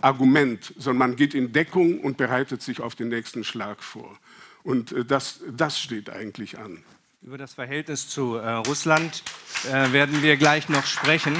[0.00, 4.18] Argument, sondern man geht in Deckung und bereitet sich auf den nächsten Schlag vor.
[4.62, 6.82] Und äh, das, das steht eigentlich an.
[7.22, 9.22] Über das Verhältnis zu äh, Russland
[9.66, 11.34] äh, werden wir gleich noch sprechen.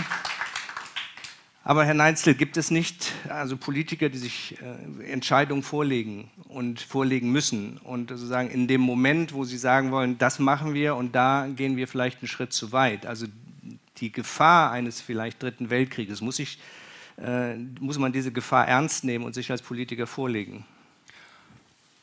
[1.67, 7.33] Aber Herr Neitzel, gibt es nicht also Politiker, die sich äh, Entscheidungen vorlegen und vorlegen
[7.33, 11.49] müssen und sozusagen in dem Moment, wo sie sagen wollen, das machen wir und da
[11.57, 13.07] gehen wir vielleicht einen Schritt zu weit.
[13.07, 13.27] Also
[13.97, 16.59] die Gefahr eines vielleicht dritten Weltkrieges, muss, ich,
[17.17, 20.67] äh, muss man diese Gefahr ernst nehmen und sich als Politiker vorlegen?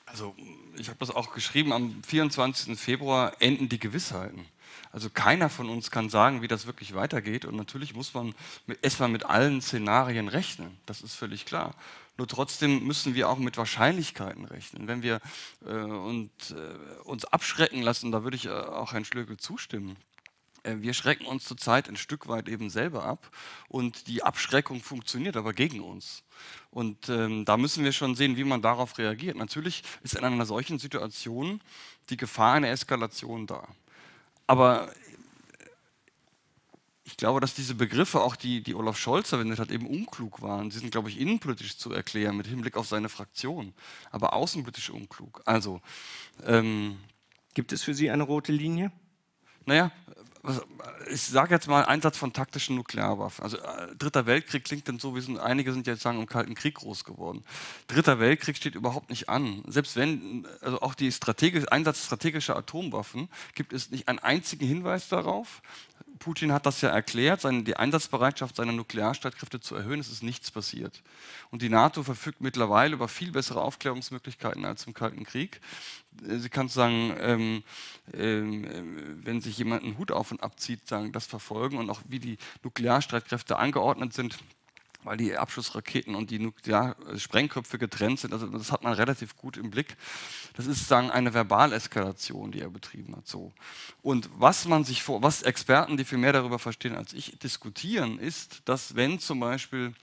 [0.07, 0.33] Also
[0.75, 2.79] ich habe das auch geschrieben, am 24.
[2.79, 4.43] Februar enden die Gewissheiten.
[4.91, 7.45] Also keiner von uns kann sagen, wie das wirklich weitergeht.
[7.45, 8.35] Und natürlich muss man
[8.81, 10.77] erstmal mit allen Szenarien rechnen.
[10.85, 11.75] Das ist völlig klar.
[12.17, 14.87] Nur trotzdem müssen wir auch mit Wahrscheinlichkeiten rechnen.
[14.87, 15.21] Wenn wir
[15.65, 19.97] äh, und, äh, uns abschrecken lassen, da würde ich äh, auch Herrn Schlögel zustimmen.
[20.63, 23.31] Äh, wir schrecken uns zurzeit ein Stück weit eben selber ab
[23.67, 26.23] und die Abschreckung funktioniert aber gegen uns.
[26.69, 29.37] Und ähm, da müssen wir schon sehen, wie man darauf reagiert.
[29.37, 31.61] Natürlich ist in einer solchen Situation
[32.09, 33.67] die Gefahr einer Eskalation da.
[34.51, 34.91] Aber
[37.05, 40.71] ich glaube, dass diese Begriffe, auch die, die Olaf Scholz verwendet hat, eben unklug waren.
[40.71, 43.73] Sie sind, glaube ich, innenpolitisch zu erklären mit Hinblick auf seine Fraktion,
[44.09, 45.41] aber außenpolitisch unklug.
[45.45, 45.79] Also,
[46.43, 46.97] ähm,
[47.53, 48.91] gibt es für Sie eine rote Linie?
[49.65, 49.89] Naja,
[51.11, 53.43] ich sage jetzt mal Einsatz von taktischen Nuklearwaffen.
[53.43, 56.55] Also äh, Dritter Weltkrieg klingt dann so, wie sind, einige sind jetzt sagen im Kalten
[56.55, 57.43] Krieg groß geworden.
[57.87, 59.63] Dritter Weltkrieg steht überhaupt nicht an.
[59.67, 65.09] Selbst wenn, also auch die strategisch, Einsatz strategischer Atomwaffen, gibt es nicht einen einzigen Hinweis
[65.09, 65.61] darauf.
[66.21, 69.99] Putin hat das ja erklärt, seine, die Einsatzbereitschaft seiner Nuklearstreitkräfte zu erhöhen.
[69.99, 71.01] Es ist nichts passiert.
[71.49, 75.59] Und die NATO verfügt mittlerweile über viel bessere Aufklärungsmöglichkeiten als im Kalten Krieg.
[76.27, 77.63] Äh, sie kann sagen, ähm,
[78.13, 82.19] ähm, wenn sich jemand einen Hut auf und abzieht, sagen, das verfolgen und auch wie
[82.19, 84.37] die Nuklearstreitkräfte angeordnet sind
[85.03, 88.33] weil die Abschussraketen und die Nuklear-Sprengköpfe getrennt sind.
[88.33, 89.97] Also das hat man relativ gut im Blick.
[90.55, 93.27] Das ist sagen eine Verbaleskalation, die er betrieben hat.
[93.27, 93.51] So.
[94.01, 98.19] Und was man sich vor, was Experten, die viel mehr darüber verstehen als ich, diskutieren,
[98.19, 99.93] ist, dass wenn zum Beispiel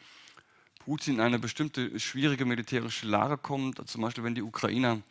[0.85, 5.03] Putin in eine bestimmte schwierige militärische Lage kommt, zum Beispiel wenn die Ukrainer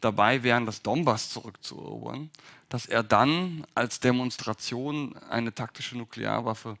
[0.00, 2.30] dabei wären, das Donbass zurückzuerobern,
[2.68, 6.78] dass er dann als Demonstration eine taktische Nuklearwaffe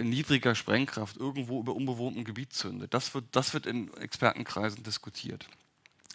[0.00, 2.94] niedriger Sprengkraft irgendwo über unbewohntem Gebiet zündet.
[2.94, 5.48] Das wird, das wird in Expertenkreisen diskutiert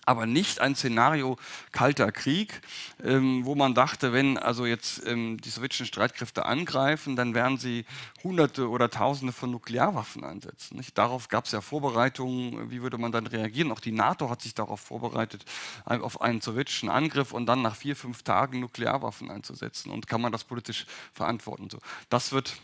[0.05, 1.37] aber nicht ein Szenario
[1.71, 2.61] kalter Krieg,
[3.03, 7.85] ähm, wo man dachte, wenn also jetzt ähm, die sowjetischen Streitkräfte angreifen, dann werden sie
[8.23, 10.77] Hunderte oder Tausende von Nuklearwaffen einsetzen.
[10.77, 10.97] Nicht?
[10.97, 13.71] Darauf gab es ja Vorbereitungen, wie würde man dann reagieren.
[13.71, 15.45] Auch die NATO hat sich darauf vorbereitet,
[15.85, 19.91] auf einen sowjetischen Angriff und dann nach vier, fünf Tagen Nuklearwaffen einzusetzen.
[19.91, 21.69] Und kann man das politisch verantworten?
[21.69, 21.79] So.
[22.09, 22.57] Das wird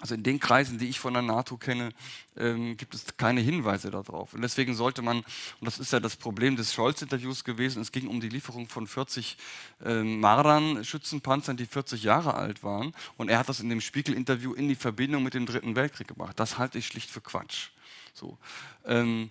[0.00, 1.90] also in den Kreisen, die ich von der NATO kenne,
[2.36, 4.32] ähm, gibt es keine Hinweise darauf.
[4.32, 5.26] Und deswegen sollte man, und
[5.60, 9.36] das ist ja das Problem des Scholz-Interviews gewesen, es ging um die Lieferung von 40
[9.84, 12.94] ähm, Mardan-Schützenpanzern, die 40 Jahre alt waren.
[13.18, 16.40] Und er hat das in dem Spiegel-Interview in die Verbindung mit dem Dritten Weltkrieg gebracht.
[16.40, 17.68] Das halte ich schlicht für Quatsch.
[18.14, 18.38] So.
[18.84, 19.30] Ähm,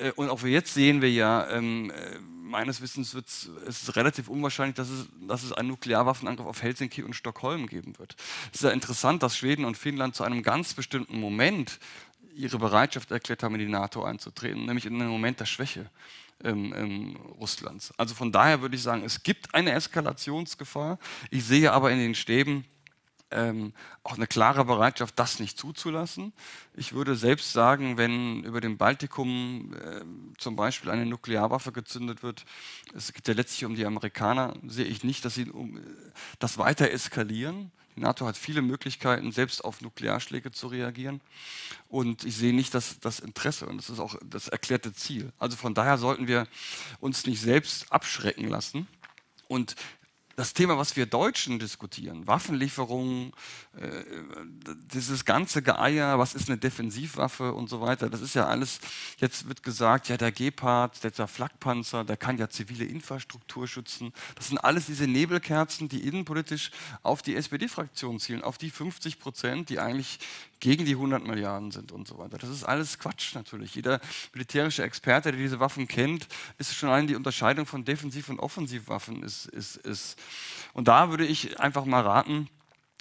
[0.00, 3.26] äh, und auch jetzt sehen wir ja, ähm, äh, meines Wissens wird
[3.66, 8.16] es relativ unwahrscheinlich, dass es, dass es einen Nuklearwaffenangriff auf Helsinki und Stockholm geben wird.
[8.52, 11.78] Es ist ja interessant, dass Schweden und Finnland zu einem ganz bestimmten Moment
[12.34, 15.90] ihre Bereitschaft erklärt haben, in die NATO einzutreten, nämlich in einem Moment der Schwäche.
[16.44, 17.94] Ähm, ähm, Russlands.
[17.96, 20.98] Also von daher würde ich sagen, es gibt eine Eskalationsgefahr.
[21.30, 22.66] Ich sehe aber in den Stäben
[23.30, 26.32] ähm, auch eine klare Bereitschaft, das nicht zuzulassen.
[26.74, 30.02] Ich würde selbst sagen, wenn über dem Baltikum äh,
[30.38, 32.44] zum Beispiel eine Nuklearwaffe gezündet wird,
[32.94, 35.80] es geht ja letztlich um die Amerikaner, sehe ich nicht, dass sie um,
[36.38, 37.72] das weiter eskalieren.
[37.96, 41.22] Die NATO hat viele Möglichkeiten, selbst auf Nuklearschläge zu reagieren.
[41.88, 45.32] Und ich sehe nicht das, das Interesse und das ist auch das erklärte Ziel.
[45.38, 46.46] Also von daher sollten wir
[47.00, 48.86] uns nicht selbst abschrecken lassen.
[49.48, 49.76] Und
[50.36, 53.32] das Thema, was wir Deutschen diskutieren, Waffenlieferungen,
[53.80, 54.04] äh,
[54.92, 58.78] dieses ganze Geeier, was ist eine Defensivwaffe und so weiter, das ist ja alles,
[59.16, 64.12] jetzt wird gesagt, ja, der Gepard, der Flakpanzer, der kann ja zivile Infrastruktur schützen.
[64.34, 66.70] Das sind alles diese Nebelkerzen, die innenpolitisch
[67.02, 70.18] auf die SPD-Fraktion zielen, auf die 50 Prozent, die eigentlich
[70.60, 72.38] gegen die 100 Milliarden sind und so weiter.
[72.38, 73.74] Das ist alles Quatsch natürlich.
[73.74, 74.00] Jeder
[74.32, 79.22] militärische Experte, der diese Waffen kennt, ist schon allein die Unterscheidung von Defensiv- und Offensivwaffen
[79.22, 80.16] ist, ist, ist.
[80.72, 82.48] Und da würde ich einfach mal raten,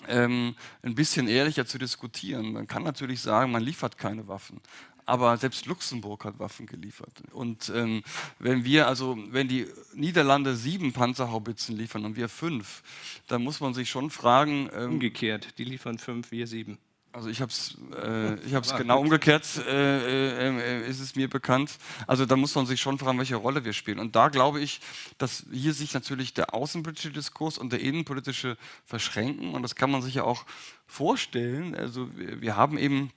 [0.07, 2.53] ähm, ein bisschen ehrlicher zu diskutieren.
[2.53, 4.61] Man kann natürlich sagen, man liefert keine Waffen.
[5.07, 7.21] Aber selbst Luxemburg hat Waffen geliefert.
[7.31, 8.01] Und ähm,
[8.39, 12.81] wenn wir, also wenn die Niederlande sieben Panzerhaubitzen liefern und wir fünf,
[13.27, 14.69] dann muss man sich schon fragen.
[14.73, 16.79] Ähm, Umgekehrt, die liefern fünf, wir sieben.
[17.15, 21.78] Also ich habe es äh, genau umgekehrt, äh, äh, äh, ist es mir bekannt.
[22.08, 23.99] Also da muss man sich schon fragen, welche Rolle wir spielen.
[23.99, 24.82] Und da glaube ich,
[25.17, 29.54] dass hier sich natürlich der außenpolitische Diskurs und der innenpolitische verschränken.
[29.54, 30.45] Und das kann man sich ja auch
[30.88, 31.73] vorstellen.
[31.73, 33.13] Also wir haben eben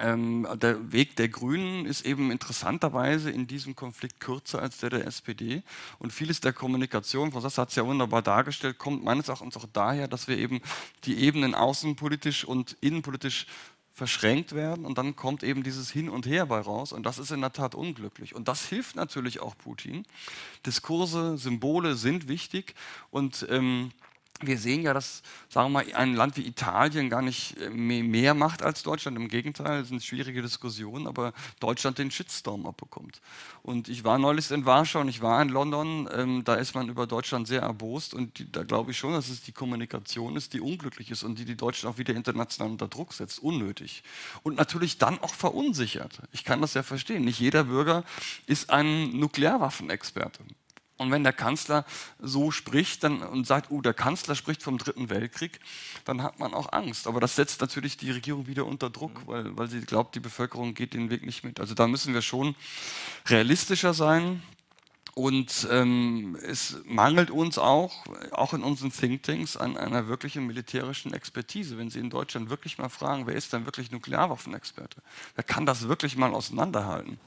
[0.00, 5.06] ähm, der Weg der Grünen ist eben interessanterweise in diesem Konflikt kürzer als der der
[5.06, 5.62] SPD.
[5.98, 9.66] Und vieles der Kommunikation, Frau Sasser hat es ja wunderbar dargestellt, kommt meines Erachtens auch
[9.72, 10.60] daher, dass wir eben
[11.04, 13.46] die Ebenen außenpolitisch und innenpolitisch
[13.92, 17.30] verschränkt werden und dann kommt eben dieses Hin und Her bei raus und das ist
[17.30, 18.34] in der Tat unglücklich.
[18.34, 20.04] Und das hilft natürlich auch Putin.
[20.66, 22.74] Diskurse, Symbole sind wichtig
[23.12, 23.92] und ähm,
[24.46, 28.34] wir sehen ja, dass sagen wir mal, ein Land wie Italien gar nicht äh, mehr
[28.34, 29.16] macht als Deutschland.
[29.16, 33.20] Im Gegenteil, es sind schwierige Diskussionen, aber Deutschland den Shitstorm abbekommt.
[33.62, 36.08] Und ich war neulich in Warschau und ich war in London.
[36.12, 39.28] Ähm, da ist man über Deutschland sehr erbost und die, da glaube ich schon, dass
[39.28, 42.88] es die Kommunikation ist, die unglücklich ist und die die Deutschen auch wieder international unter
[42.88, 44.02] Druck setzt, unnötig.
[44.42, 46.18] Und natürlich dann auch verunsichert.
[46.32, 47.24] Ich kann das ja verstehen.
[47.24, 48.04] Nicht jeder Bürger
[48.46, 50.42] ist ein Nuklearwaffenexperte.
[50.96, 51.84] Und wenn der Kanzler
[52.20, 55.58] so spricht dann, und sagt, oh, der Kanzler spricht vom Dritten Weltkrieg,
[56.04, 57.08] dann hat man auch Angst.
[57.08, 60.74] Aber das setzt natürlich die Regierung wieder unter Druck, weil, weil sie glaubt, die Bevölkerung
[60.74, 61.58] geht den Weg nicht mit.
[61.58, 62.54] Also da müssen wir schon
[63.26, 64.42] realistischer sein.
[65.14, 71.78] Und ähm, es mangelt uns auch, auch in unseren Thinktanks, an einer wirklichen militärischen Expertise.
[71.78, 75.00] Wenn Sie in Deutschland wirklich mal fragen, wer ist denn wirklich Nuklearwaffenexperte?
[75.36, 77.20] Wer kann das wirklich mal auseinanderhalten?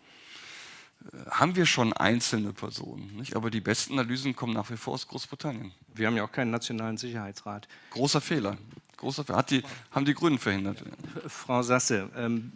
[1.29, 3.15] Haben wir schon einzelne Personen.
[3.15, 3.36] Nicht?
[3.36, 5.71] Aber die besten Analysen kommen nach wie vor aus Großbritannien.
[5.93, 7.67] Wir haben ja auch keinen nationalen Sicherheitsrat.
[7.91, 8.57] Großer Fehler.
[8.97, 9.43] Großer Fehler.
[9.43, 10.83] Die, haben die Grünen verhindert.
[11.27, 12.51] Frau Sasse, ähm,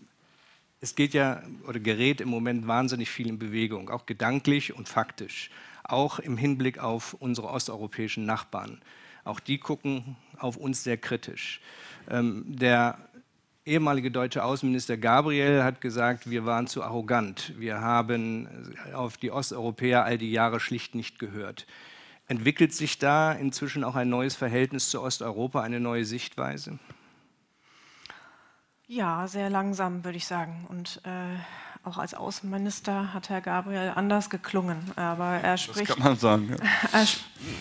[0.80, 5.52] es geht ja oder gerät im Moment wahnsinnig viel in Bewegung, auch gedanklich und faktisch,
[5.84, 8.82] auch im Hinblick auf unsere osteuropäischen Nachbarn.
[9.24, 11.62] Auch die gucken auf uns sehr kritisch.
[12.10, 12.98] Ähm, der
[13.66, 17.54] ehemalige deutsche Außenminister Gabriel hat gesagt, wir waren zu arrogant.
[17.58, 18.48] Wir haben
[18.94, 21.68] auf die Osteuropäer all die Jahre schlicht nicht gehört.
[22.28, 26.80] Entwickelt sich da inzwischen auch ein neues Verhältnis zu Osteuropa, eine neue Sichtweise?
[28.88, 30.66] Ja, sehr langsam, würde ich sagen.
[30.70, 31.38] Und äh,
[31.84, 34.92] auch als Außenminister hat Herr Gabriel anders geklungen.
[34.96, 35.90] Aber er spricht.
[35.90, 36.50] Das kann man sagen.
[36.50, 37.00] Ja.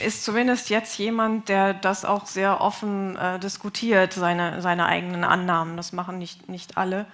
[0.00, 5.24] Er ist zumindest jetzt jemand, der das auch sehr offen äh, diskutiert, seine, seine eigenen
[5.24, 5.76] Annahmen.
[5.76, 7.06] Das machen nicht, nicht alle.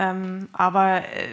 [0.00, 1.28] Ähm, aber äh,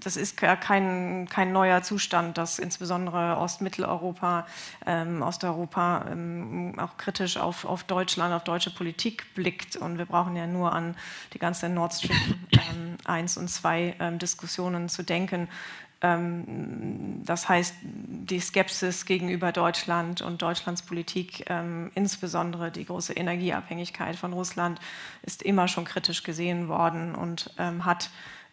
[0.00, 4.46] das ist kein, kein neuer Zustand, dass insbesondere Ostmitteleuropa,
[4.86, 9.76] ähm, Osteuropa ähm, auch kritisch auf, auf Deutschland, auf deutsche Politik blickt.
[9.76, 10.96] Und wir brauchen ja nur an
[11.34, 15.46] die ganze Nord Stream 1 und 2 ähm, Diskussionen zu denken.
[16.00, 24.16] Ähm, das heißt, die Skepsis gegenüber Deutschland und Deutschlands Politik, ähm, insbesondere die große Energieabhängigkeit
[24.16, 24.80] von Russland,
[25.22, 28.10] ist immer schon kritisch gesehen worden und ähm, hat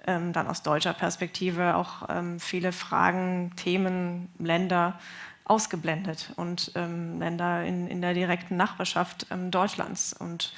[0.08, 5.00] dann aus deutscher Perspektive auch viele Fragen, Themen, Länder
[5.46, 10.14] ausgeblendet und Länder in, der direkten Nachbarschaft Deutschlands.
[10.14, 10.54] Und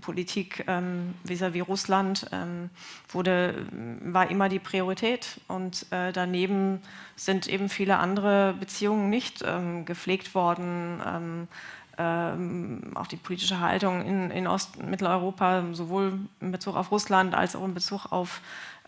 [0.00, 2.70] Politik ähm, vis-à-vis -vis Russland ähm,
[3.08, 3.66] wurde,
[4.02, 5.40] war immer die Priorität.
[5.48, 6.80] Und äh, daneben
[7.16, 11.02] sind eben viele andere Beziehungen nicht ähm, gepflegt worden.
[11.04, 11.48] Ähm,
[11.96, 17.34] ähm, auch die politische Haltung in, in Ost- und Mitteleuropa, sowohl in Bezug auf Russland
[17.34, 18.40] als auch in Bezug auf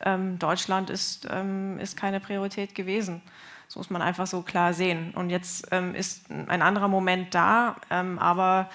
[0.05, 1.29] ähm, Deutschland, ist,
[1.79, 3.23] ist keine Priorität gewesen.
[3.67, 5.13] Das muss man einfach so klar sehen.
[5.15, 8.69] Und jetzt ist ein anderer Moment da, aber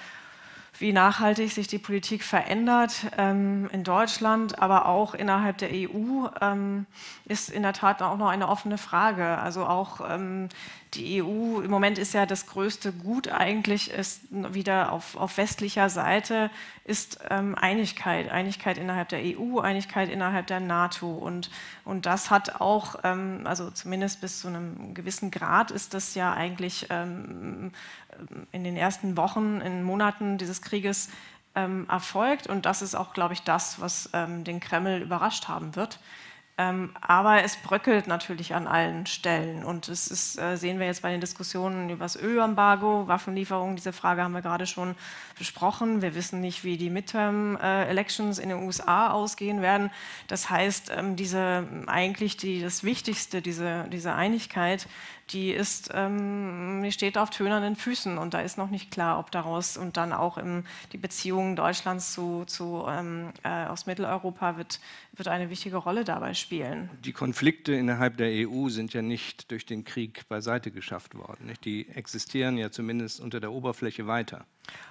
[0.78, 6.86] wie nachhaltig sich die Politik verändert ähm, in Deutschland, aber auch innerhalb der EU, ähm,
[7.26, 9.38] ist in der Tat auch noch eine offene Frage.
[9.38, 10.48] Also auch ähm,
[10.94, 15.88] die EU im Moment ist ja das größte Gut eigentlich, ist wieder auf, auf westlicher
[15.88, 16.50] Seite,
[16.84, 18.30] ist ähm, Einigkeit.
[18.30, 21.10] Einigkeit innerhalb der EU, Einigkeit innerhalb der NATO.
[21.10, 21.50] Und,
[21.84, 26.32] und das hat auch, ähm, also zumindest bis zu einem gewissen Grad, ist das ja
[26.34, 27.72] eigentlich ähm,
[28.52, 31.08] in den ersten Wochen, in Monaten dieses Krieges
[31.54, 32.46] ähm, erfolgt.
[32.46, 35.98] Und das ist auch, glaube ich, das, was ähm, den Kreml überrascht haben wird.
[36.58, 39.64] Ähm, aber es bröckelt natürlich an allen Stellen.
[39.64, 43.74] Und das ist, äh, sehen wir jetzt bei den Diskussionen über das Ölembargo, Waffenlieferungen.
[43.74, 44.94] Diese Frage haben wir gerade schon
[45.38, 46.02] besprochen.
[46.02, 49.90] Wir wissen nicht, wie die Midterm-Elections in den USA ausgehen werden.
[50.28, 54.88] Das heißt, ähm, diese, eigentlich die, das Wichtigste, diese, diese Einigkeit,
[55.32, 59.30] die, ist, ähm, die steht auf tönernen Füßen und da ist noch nicht klar, ob
[59.30, 64.80] daraus und dann auch im, die Beziehungen Deutschlands zu, zu ähm, äh, aus Mitteleuropa wird,
[65.12, 66.90] wird eine wichtige Rolle dabei spielen.
[67.04, 71.46] Die Konflikte innerhalb der EU sind ja nicht durch den Krieg beiseite geschafft worden.
[71.46, 71.64] Nicht?
[71.64, 74.44] Die existieren ja zumindest unter der Oberfläche weiter.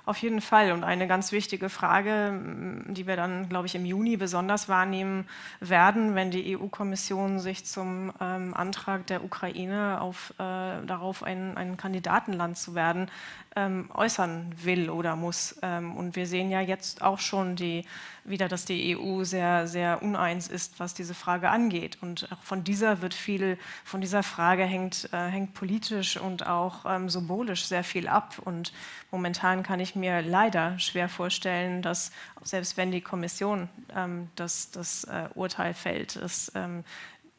[0.05, 0.71] Auf jeden Fall.
[0.71, 2.39] Und eine ganz wichtige Frage,
[2.87, 5.27] die wir dann, glaube ich, im Juni besonders wahrnehmen
[5.59, 11.77] werden, wenn die EU-Kommission sich zum ähm, Antrag der Ukraine auf, äh, darauf, ein, ein,
[11.77, 13.11] Kandidatenland zu werden,
[13.55, 15.57] ähm, äußern will oder muss.
[15.61, 17.85] Ähm, und wir sehen ja jetzt auch schon die,
[18.23, 21.97] wieder, dass die EU sehr, sehr uneins ist, was diese Frage angeht.
[22.01, 27.09] Und von dieser wird viel, von dieser Frage hängt, äh, hängt politisch und auch ähm,
[27.09, 28.39] symbolisch sehr viel ab.
[28.43, 28.73] Und
[29.09, 32.11] momentan kann ich mir leider schwer vorstellen, dass
[32.43, 36.83] selbst wenn die Kommission ähm, das, das äh, Urteil fällt, dass ähm,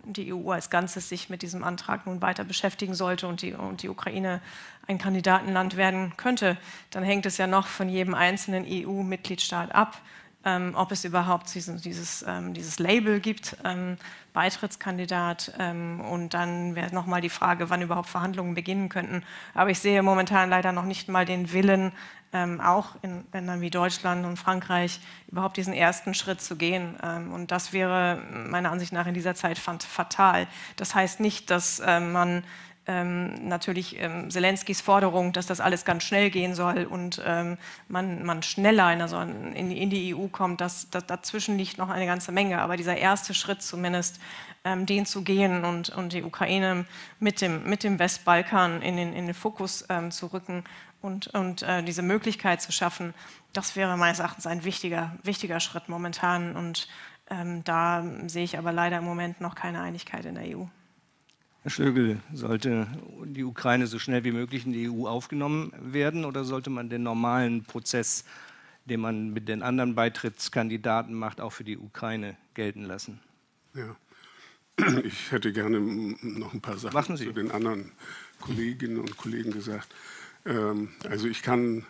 [0.04, 3.82] die EU als Ganzes sich mit diesem Antrag nun weiter beschäftigen sollte und die, und
[3.82, 4.40] die Ukraine
[4.88, 6.56] ein Kandidatenland werden könnte,
[6.90, 10.00] dann hängt es ja noch von jedem einzelnen EU-Mitgliedstaat ab,
[10.44, 13.96] ähm, ob es überhaupt dieses, dieses, ähm, dieses Label gibt, ähm,
[14.32, 15.52] Beitrittskandidat.
[15.58, 19.22] Ähm, und dann wäre nochmal die Frage, wann überhaupt Verhandlungen beginnen könnten.
[19.54, 21.92] Aber ich sehe momentan leider noch nicht mal den Willen,
[22.32, 25.00] ähm, auch in Ländern wie Deutschland und Frankreich
[25.30, 26.96] überhaupt diesen ersten Schritt zu gehen.
[27.02, 30.46] Ähm, und das wäre meiner Ansicht nach in dieser Zeit fatal.
[30.76, 32.44] Das heißt nicht, dass man
[32.86, 37.56] ähm, natürlich ähm, Zelenskis Forderung, dass das alles ganz schnell gehen soll und ähm,
[37.88, 41.90] man, man, schneller in, also in, in, die EU kommt, das, das, dazwischen liegt noch
[41.90, 42.60] eine ganze Menge.
[42.60, 44.20] Aber dieser erste Schritt zumindest,
[44.64, 46.84] ähm, den zu gehen und, und, die Ukraine
[47.20, 50.64] mit dem, mit dem Westbalkan in den, in den Fokus ähm, zu rücken
[51.00, 53.14] und, und äh, diese Möglichkeit zu schaffen,
[53.52, 56.56] das wäre meines Erachtens ein wichtiger, wichtiger Schritt momentan.
[56.56, 56.88] Und
[57.30, 60.64] ähm, da sehe ich aber leider im Moment noch keine Einigkeit in der EU.
[61.62, 62.88] Herr Schlögel, sollte
[63.24, 67.04] die Ukraine so schnell wie möglich in die EU aufgenommen werden oder sollte man den
[67.04, 68.24] normalen Prozess,
[68.84, 73.20] den man mit den anderen Beitrittskandidaten macht, auch für die Ukraine gelten lassen?
[73.74, 73.94] Ja.
[75.04, 77.92] Ich hätte gerne noch ein paar Sachen zu den anderen
[78.40, 79.94] Kolleginnen und Kollegen gesagt.
[80.44, 81.86] Ähm, also ich kann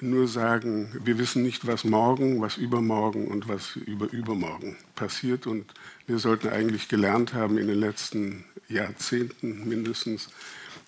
[0.00, 5.46] nur sagen, wir wissen nicht, was morgen, was übermorgen und was über übermorgen passiert.
[5.46, 5.72] Und
[6.06, 10.28] wir sollten eigentlich gelernt haben in den letzten Jahrzehnten mindestens,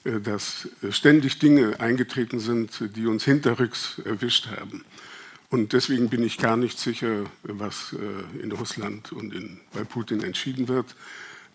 [0.04, 4.84] äh, dass ständig Dinge eingetreten sind, die uns hinterrücks erwischt haben.
[5.50, 10.22] Und deswegen bin ich gar nicht sicher, was äh, in Russland und in, bei Putin
[10.22, 10.94] entschieden wird.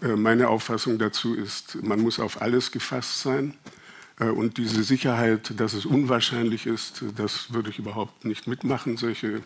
[0.01, 3.53] Äh, meine Auffassung dazu ist, man muss auf alles gefasst sein.
[4.19, 9.41] Äh, und diese Sicherheit, dass es unwahrscheinlich ist, das würde ich überhaupt nicht mitmachen, solche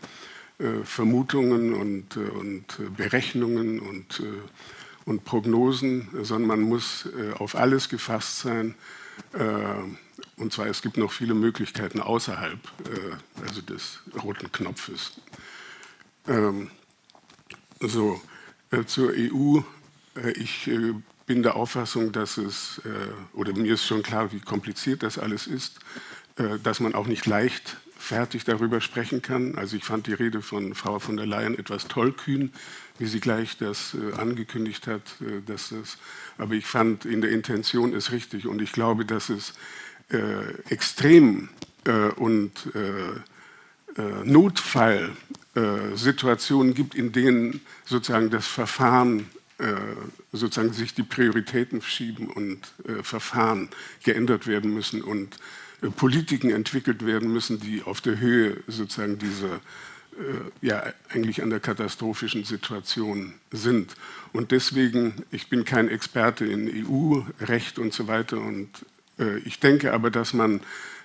[0.57, 2.65] äh, Vermutungen und, äh, und
[2.97, 4.23] Berechnungen und,
[5.10, 8.76] und Prognosen, sondern man muss auf alles gefasst sein.
[10.38, 12.60] Und zwar, es gibt noch viele Möglichkeiten außerhalb
[13.45, 15.20] also des roten Knopfes.
[16.28, 16.70] Ähm,
[17.80, 18.22] so,
[18.86, 19.60] zur EU.
[20.36, 20.70] Ich
[21.30, 25.45] bin der Auffassung, dass es, äh, oder mir ist schon klar, wie kompliziert das alles
[25.45, 25.78] ist,
[26.38, 29.53] äh, dass man auch nicht leicht fertig darüber sprechen kann.
[29.55, 32.51] Also ich fand die Rede von Frau von der Leyen etwas tollkühn,
[33.00, 35.02] wie sie gleich das äh, angekündigt hat.
[35.47, 35.97] dass es,
[36.38, 39.54] aber ich fand, in der Intention ist richtig und ich glaube, dass es
[40.70, 41.50] extrem
[42.16, 42.52] und
[44.24, 49.28] Notfallsituationen gibt, in denen sozusagen das Verfahren
[49.60, 49.76] äh,
[50.32, 53.68] sozusagen sich die Prioritäten verschieben und äh, Verfahren
[54.06, 55.38] geändert werden müssen und
[55.82, 59.60] äh, Politiken entwickelt werden müssen, die auf der Höhe sozusagen dieser äh,
[60.61, 63.95] ja eigentlich an der katastrophischen Situation sind.
[64.34, 68.70] Und deswegen, ich bin kein Experte in EU-Recht und so weiter und
[69.20, 70.61] äh, ich denke aber, dass man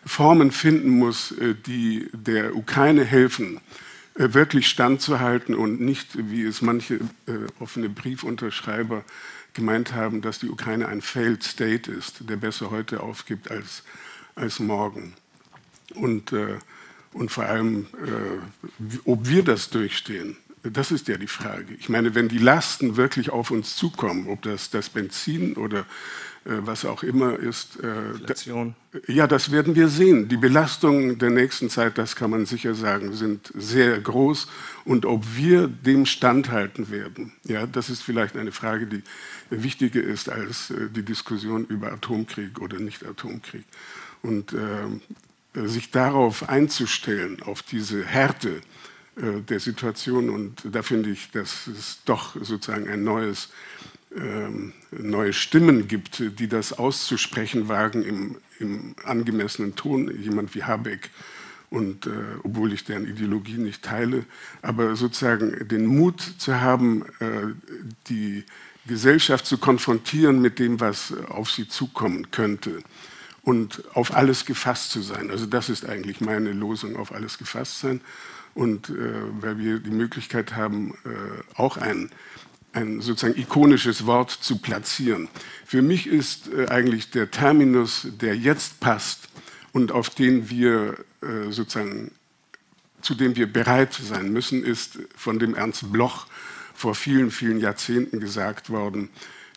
[0.06, 3.60] Formen finden muss, äh, die der Ukraine helfen,
[4.14, 6.96] äh, wirklich standzuhalten und nicht, wie es manche
[7.26, 9.04] äh, offene Briefunterschreiber
[9.54, 13.82] gemeint haben, dass die Ukraine ein Failed State ist, der besser heute aufgibt als,
[14.34, 15.14] als morgen.
[15.94, 16.58] Und, äh,
[17.14, 21.74] und vor allem, äh, ob wir das durchstehen, das ist ja die Frage.
[21.78, 25.84] Ich meine, wenn die Lasten wirklich auf uns zukommen, ob das das Benzin oder
[26.44, 27.82] äh, was auch immer ist.
[27.82, 28.74] Äh, Inflation.
[29.06, 30.28] Ja, das werden wir sehen.
[30.28, 34.46] Die Belastungen der nächsten Zeit, das kann man sicher sagen, sind sehr groß.
[34.84, 39.02] Und ob wir dem standhalten werden, ja, das ist vielleicht eine Frage, die
[39.48, 43.64] wichtiger ist als äh, die Diskussion über Atomkrieg oder Nicht-Atomkrieg.
[44.22, 44.56] Und äh,
[45.54, 48.60] sich darauf einzustellen, auf diese Härte
[49.16, 53.50] äh, der Situation, und da finde ich, dass es doch sozusagen ein neues
[54.16, 61.10] ähm, neue Stimmen gibt, die das auszusprechen wagen im, im angemessenen Ton, jemand wie Habeck.
[61.68, 62.10] Und äh,
[62.44, 64.24] obwohl ich deren Ideologie nicht teile,
[64.62, 67.54] aber sozusagen den Mut zu haben, äh,
[68.08, 68.44] die
[68.86, 72.84] Gesellschaft zu konfrontieren mit dem, was auf sie zukommen könnte
[73.44, 75.30] und auf alles gefasst zu sein.
[75.30, 78.00] Also das ist eigentlich meine Losung, auf alles gefasst sein.
[78.54, 78.94] Und äh,
[79.40, 82.10] weil wir die Möglichkeit haben, äh, auch ein
[82.74, 85.28] ein sozusagen ikonisches Wort zu platzieren.
[85.64, 89.28] Für mich ist äh, eigentlich der Terminus, der jetzt passt
[89.72, 92.10] und auf den wir äh, sozusagen,
[93.00, 96.26] zu dem wir bereit sein müssen, ist von dem Ernst Bloch
[96.74, 99.08] vor vielen, vielen Jahrzehnten gesagt worden,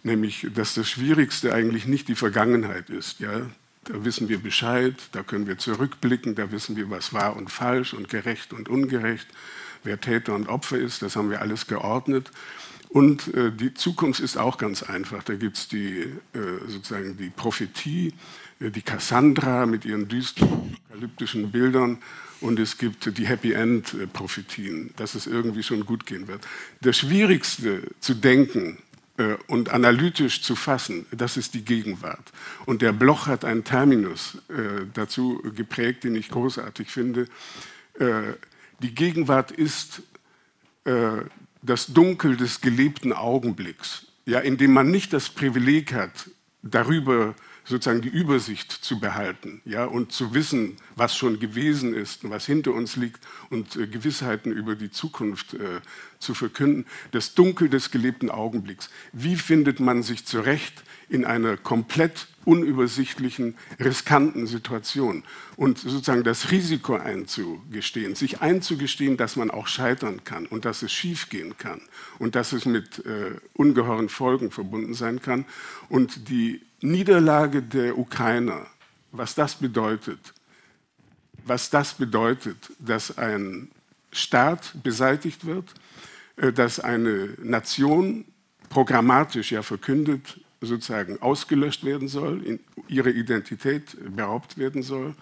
[0.03, 3.19] nämlich, dass das Schwierigste eigentlich nicht die Vergangenheit ist.
[3.19, 3.47] Ja?
[3.87, 7.93] Da wissen wir Bescheid, da können wir zurückblicken, da wissen wir, was wahr und falsch
[7.93, 9.27] und gerecht und ungerecht,
[9.83, 12.31] wer Täter und Opfer ist, das haben wir alles geordnet.
[12.89, 15.23] Und äh, die Zukunft ist auch ganz einfach.
[15.23, 16.07] Da gibt es äh,
[16.67, 18.13] sozusagen die Prophetie,
[18.59, 21.99] äh, die Cassandra mit ihren düsteren apokalyptischen Bildern
[22.41, 26.47] und es gibt die Happy End Prophetien, dass es irgendwie schon gut gehen wird.
[26.81, 28.77] Das Schwierigste zu denken
[29.47, 32.31] und analytisch zu fassen, das ist die Gegenwart.
[32.65, 37.27] Und der Bloch hat einen Terminus äh, dazu geprägt, den ich großartig finde.
[37.99, 38.33] Äh,
[38.79, 40.03] die Gegenwart ist
[41.61, 46.29] das Dunkel des gelebten Augenblicks, ja, in dem man nicht das Privileg hat,
[46.61, 47.35] darüber
[47.67, 52.45] sozusagen die Übersicht zu behalten ja, und zu wissen, was schon gewesen ist und was
[52.45, 55.81] hinter uns liegt und äh, Gewissheiten über die Zukunft äh,
[56.19, 56.85] zu verkünden.
[57.11, 58.89] Das Dunkel des gelebten Augenblicks.
[59.11, 65.23] Wie findet man sich zurecht in einer komplett unübersichtlichen, riskanten Situation
[65.57, 70.93] und sozusagen das Risiko einzugestehen, sich einzugestehen, dass man auch scheitern kann und dass es
[70.93, 71.81] schiefgehen kann
[72.19, 75.45] und dass es mit äh, ungeheuren Folgen verbunden sein kann
[75.89, 78.65] und die Niederlage der Ukrainer,
[79.11, 80.33] was das bedeutet,
[81.45, 83.69] was das bedeutet, dass ein
[84.11, 85.73] Staat beseitigt wird,
[86.37, 88.25] äh, dass eine Nation
[88.69, 95.13] programmatisch ja verkündet, sozusagen ausgelöscht werden soll, ihre Identität beraubt werden soll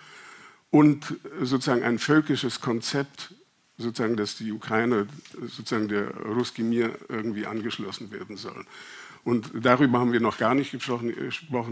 [0.72, 3.34] und sozusagen ein völkisches Konzept,
[3.78, 5.08] sozusagen, dass die Ukraine
[5.42, 8.66] sozusagen der Ruski Mir irgendwie angeschlossen werden soll.
[9.26, 11.10] Und darüber haben wir noch gar nicht gesprochen.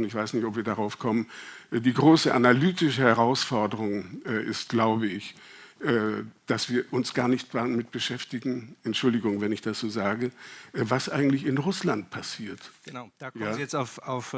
[0.03, 1.27] Ich weiß nicht, ob wir darauf kommen.
[1.71, 5.35] Die große analytische Herausforderung äh, ist, glaube ich,
[5.79, 10.31] äh, dass wir uns gar nicht damit beschäftigen, Entschuldigung, wenn ich das so sage,
[10.73, 12.59] äh, was eigentlich in Russland passiert.
[12.85, 13.53] Genau, da kommen ja?
[13.53, 14.35] Sie jetzt auf, auf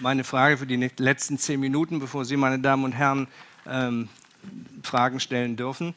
[0.00, 3.28] meine Frage für die letzten zehn Minuten, bevor Sie, meine Damen und Herren,
[3.66, 4.08] ähm,
[4.82, 5.94] Fragen stellen dürfen.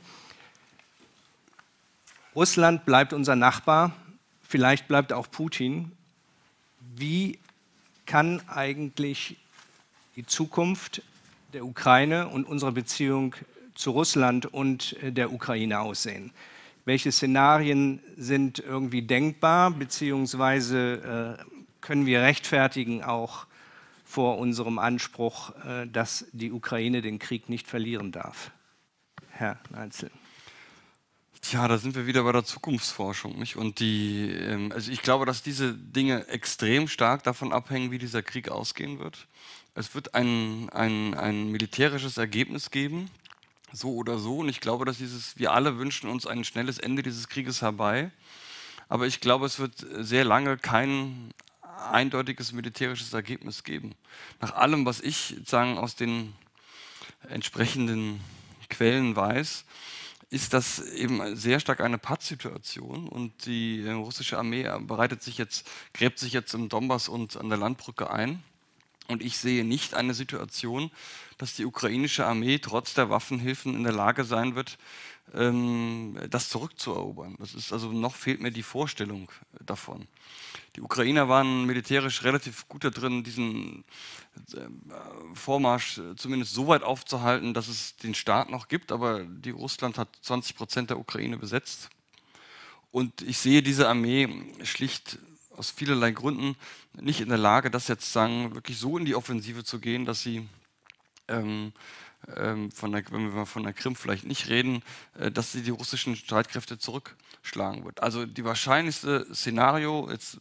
[2.35, 3.95] Russland bleibt unser Nachbar,
[4.47, 5.91] vielleicht bleibt auch Putin
[6.95, 7.39] wie
[8.05, 9.37] kann eigentlich
[10.15, 11.01] die Zukunft
[11.53, 13.35] der Ukraine und unsere Beziehung
[13.75, 16.31] zu Russland und äh, der Ukraine aussehen?
[16.85, 21.43] Welche Szenarien sind irgendwie denkbar, beziehungsweise äh,
[21.79, 23.45] können wir rechtfertigen auch
[24.03, 28.51] vor unserem Anspruch, äh, dass die Ukraine den Krieg nicht verlieren darf?
[29.29, 30.11] Herr Neitzel.
[31.41, 33.39] Tja, da sind wir wieder bei der Zukunftsforschung.
[33.39, 33.55] Nicht?
[33.55, 38.21] Und die, ähm, also ich glaube, dass diese Dinge extrem stark davon abhängen, wie dieser
[38.21, 39.27] Krieg ausgehen wird.
[39.73, 43.09] Es wird ein, ein, ein militärisches Ergebnis geben,
[43.73, 44.37] so oder so.
[44.37, 48.11] Und ich glaube, dass dieses, wir alle wünschen uns ein schnelles Ende dieses Krieges herbei.
[48.87, 51.33] Aber ich glaube, es wird sehr lange kein
[51.89, 53.95] eindeutiges militärisches Ergebnis geben.
[54.41, 56.33] Nach allem, was ich sagen aus den
[57.27, 58.21] entsprechenden
[58.69, 59.65] Quellen weiß,
[60.31, 66.19] ist das eben sehr stark eine Pattsituation und die russische Armee bereitet sich jetzt, gräbt
[66.19, 68.41] sich jetzt im Donbass und an der Landbrücke ein.
[69.09, 70.89] Und ich sehe nicht eine Situation,
[71.37, 74.77] dass die ukrainische Armee trotz der Waffenhilfen in der Lage sein wird,
[75.33, 77.35] ähm, das zurückzuerobern.
[77.37, 79.29] Das ist also noch fehlt mir die Vorstellung
[79.59, 80.07] davon.
[80.75, 83.83] Die Ukrainer waren militärisch relativ gut da drin, diesen
[84.53, 84.59] äh,
[85.33, 90.09] Vormarsch zumindest so weit aufzuhalten, dass es den Staat noch gibt, aber die Russland hat
[90.21, 91.89] 20 Prozent der Ukraine besetzt.
[92.91, 94.29] Und ich sehe diese Armee
[94.63, 95.17] schlicht
[95.55, 96.55] aus vielerlei Gründen
[96.93, 100.21] nicht in der Lage, das jetzt sagen, wirklich so in die Offensive zu gehen, dass
[100.21, 100.47] sie
[101.27, 101.73] ähm,
[102.35, 104.83] ähm, von der, wenn wir von der Krim vielleicht nicht reden,
[105.17, 108.03] äh, dass sie die russischen Streitkräfte zurückschlagen wird.
[108.03, 110.37] Also die wahrscheinlichste Szenario, jetzt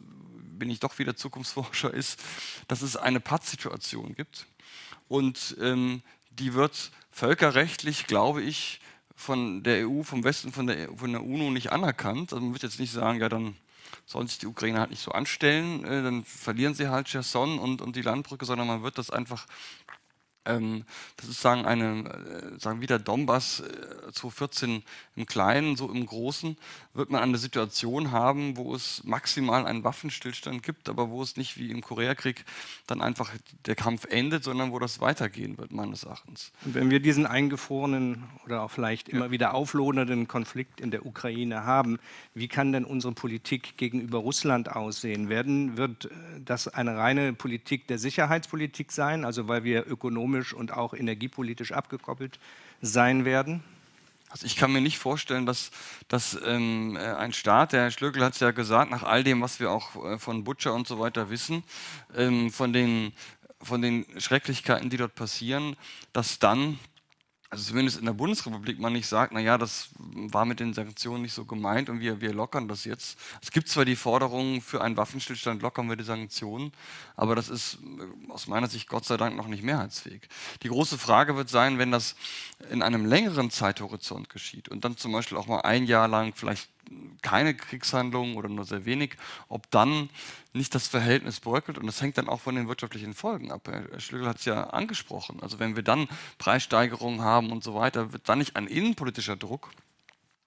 [0.61, 2.21] bin ich doch wieder Zukunftsforscher, ist,
[2.67, 4.45] dass es eine Pattsituation gibt
[5.07, 8.79] und ähm, die wird völkerrechtlich, glaube ich,
[9.15, 12.31] von der EU, vom Westen, von der, von der UNO nicht anerkannt.
[12.31, 13.55] Also man wird jetzt nicht sagen, ja, dann
[14.05, 17.81] sollen sich die Ukrainer halt nicht so anstellen, äh, dann verlieren sie halt Cherson und,
[17.81, 19.47] und die Landbrücke, sondern man wird das einfach
[20.45, 20.85] ähm,
[21.17, 24.83] das ist sagen eine, äh, sagen wieder Donbass äh, 2014
[25.15, 26.57] im Kleinen, so im Großen,
[26.93, 31.57] wird man eine Situation haben, wo es maximal einen Waffenstillstand gibt, aber wo es nicht
[31.57, 32.43] wie im Koreakrieg
[32.87, 33.31] dann einfach
[33.65, 36.51] der Kampf endet, sondern wo das weitergehen wird, meines Erachtens.
[36.65, 39.31] Und wenn wir diesen eingefrorenen oder auch vielleicht immer ja.
[39.31, 41.99] wieder auflodernden Konflikt in der Ukraine haben,
[42.33, 45.29] wie kann denn unsere Politik gegenüber Russland aussehen?
[45.29, 46.09] Werden, wird äh,
[46.43, 51.71] das eine reine Politik der Sicherheitspolitik sein, also weil wir ökonomisch ökonomisch und auch energiepolitisch
[51.71, 52.39] abgekoppelt
[52.81, 53.63] sein werden?
[54.29, 55.71] Also ich kann mir nicht vorstellen, dass,
[56.07, 59.41] dass ähm, äh, ein Staat, der Herr Schlögl hat es ja gesagt, nach all dem,
[59.41, 61.63] was wir auch äh, von Butcher und so weiter wissen,
[62.15, 63.11] ähm, von, den,
[63.61, 65.75] von den Schrecklichkeiten, die dort passieren,
[66.13, 66.79] dass dann
[67.51, 71.33] also zumindest in der Bundesrepublik man nicht sagt, naja, das war mit den Sanktionen nicht
[71.33, 73.19] so gemeint und wir, wir lockern das jetzt.
[73.41, 76.71] Es gibt zwar die Forderung für einen Waffenstillstand, lockern wir die Sanktionen,
[77.17, 80.29] aber das ist äh, aus meiner Sicht Gott sei Dank noch nicht mehrheitsfähig.
[80.63, 82.15] Die große Frage wird sein, wenn das
[82.69, 86.69] in einem längeren Zeithorizont geschieht und dann zum Beispiel auch mal ein Jahr lang vielleicht
[87.21, 89.15] keine Kriegshandlungen oder nur sehr wenig,
[89.47, 90.09] ob dann
[90.53, 91.77] nicht das Verhältnis bröckelt.
[91.77, 93.67] Und das hängt dann auch von den wirtschaftlichen Folgen ab.
[93.67, 95.39] Herr Schlügel hat es ja angesprochen.
[95.41, 96.07] Also wenn wir dann
[96.37, 99.69] Preissteigerungen haben und so weiter, wird dann nicht ein innenpolitischer Druck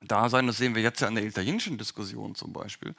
[0.08, 0.46] da sein.
[0.46, 2.94] Das sehen wir jetzt ja an der italienischen Diskussion zum Beispiel.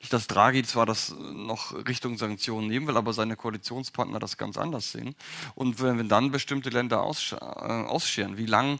[0.00, 4.56] Nicht, dass Draghi zwar das noch Richtung Sanktionen nehmen will, aber seine Koalitionspartner das ganz
[4.56, 5.14] anders sehen.
[5.54, 8.78] Und wenn wir dann bestimmte Länder äh, ausscheren, wie lang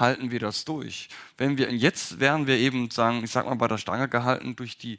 [0.00, 1.08] halten wir das durch?
[1.36, 4.78] Wenn wir jetzt wären wir eben sagen, ich sag mal bei der Stange gehalten durch
[4.78, 4.98] die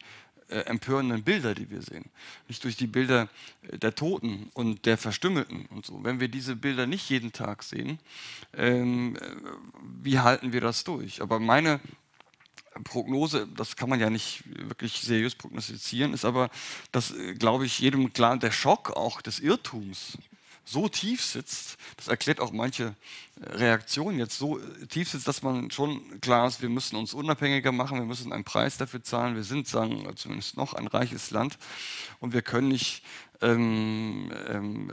[0.52, 2.10] äh, empörenden Bilder, die wir sehen.
[2.50, 3.30] Nicht durch die Bilder
[3.70, 6.04] äh, der Toten und der Verstümmelten und so.
[6.04, 8.00] Wenn wir diese Bilder nicht jeden Tag sehen,
[8.54, 9.22] ähm, äh,
[10.04, 11.22] wie halten wir das durch?
[11.22, 11.80] Aber meine
[12.84, 16.50] Prognose, das kann man ja nicht wirklich seriös prognostizieren, ist aber,
[16.92, 20.18] dass, äh, glaube ich, jedem klar, der Schock auch des Irrtums
[20.64, 22.96] so tief sitzt, das erklärt auch manche
[23.42, 27.14] äh, Reaktionen jetzt, so äh, tief sitzt, dass man schon klar ist, wir müssen uns
[27.14, 31.32] unabhängiger machen, wir müssen einen Preis dafür zahlen, wir sind, sagen zumindest noch, ein reiches
[31.32, 31.58] Land
[32.20, 33.04] und wir können nicht
[33.42, 34.92] ähm, ähm,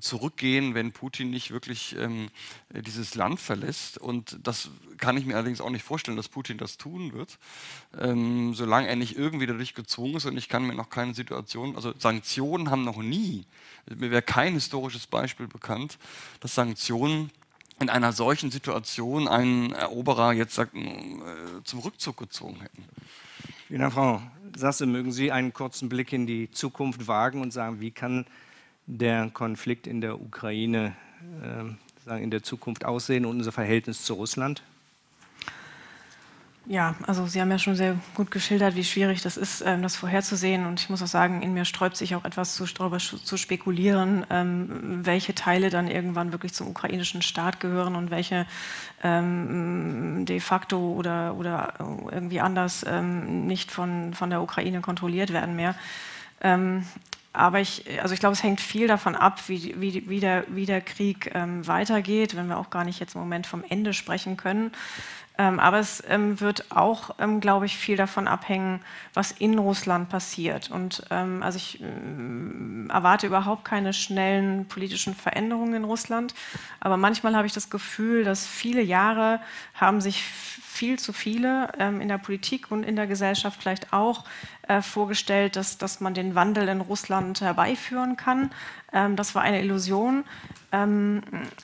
[0.00, 2.28] zurückgehen, wenn Putin nicht wirklich ähm,
[2.70, 3.98] dieses Land verlässt.
[3.98, 7.38] Und das kann ich mir allerdings auch nicht vorstellen, dass Putin das tun wird,
[7.98, 10.26] ähm, solange er nicht irgendwie dadurch gezwungen ist.
[10.26, 13.44] Und ich kann mir noch keine Situation, also Sanktionen haben noch nie,
[13.86, 15.98] mir wäre kein historisches Beispiel bekannt,
[16.40, 17.30] dass Sanktionen
[17.80, 20.82] in einer solchen Situation einen Eroberer jetzt sagt, äh,
[21.64, 22.84] zum Rückzug gezwungen hätten.
[23.68, 24.22] Vielen Dank, Frau
[24.56, 24.86] Sasse.
[24.86, 28.26] Mögen Sie einen kurzen Blick in die Zukunft wagen und sagen, wie kann
[28.86, 30.96] der Konflikt in der Ukraine
[31.42, 34.62] äh, in der Zukunft aussehen und unser Verhältnis zu Russland?
[36.70, 39.96] Ja, also Sie haben ja schon sehr gut geschildert, wie schwierig das ist, ähm, das
[39.96, 40.66] vorherzusehen.
[40.66, 44.26] Und ich muss auch sagen, in mir sträubt sich auch etwas zu, darüber zu spekulieren,
[44.28, 48.44] ähm, welche Teile dann irgendwann wirklich zum ukrainischen Staat gehören und welche
[49.02, 51.72] ähm, de facto oder, oder
[52.12, 55.74] irgendwie anders nicht von, von der Ukraine kontrolliert werden mehr.
[57.32, 60.66] Aber ich, also ich glaube, es hängt viel davon ab, wie, wie, wie, der, wie
[60.66, 64.36] der Krieg ähm, weitergeht, wenn wir auch gar nicht jetzt im Moment vom Ende sprechen
[64.36, 64.72] können.
[65.40, 68.80] Ähm, aber es ähm, wird auch, ähm, glaube ich, viel davon abhängen,
[69.14, 70.68] was in Russland passiert.
[70.70, 76.34] Und ähm, also ich ähm, erwarte überhaupt keine schnellen politischen Veränderungen in Russland.
[76.80, 79.40] Aber manchmal habe ich das Gefühl, dass viele Jahre
[79.74, 84.24] haben sich viel zu viele ähm, in der Politik und in der Gesellschaft vielleicht auch
[84.68, 88.50] äh, vorgestellt, dass, dass man den Wandel in Russland herbeiführen kann.
[88.92, 90.24] Ähm, das war eine Illusion.
[90.70, 91.22] Ähm,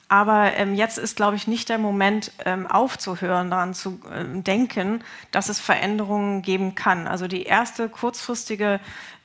[0.09, 5.03] aber ähm, jetzt ist, glaube ich, nicht der Moment ähm, aufzuhören, daran zu ähm, denken,
[5.31, 7.07] dass es Veränderungen geben kann.
[7.07, 8.79] Also die erste kurzfristige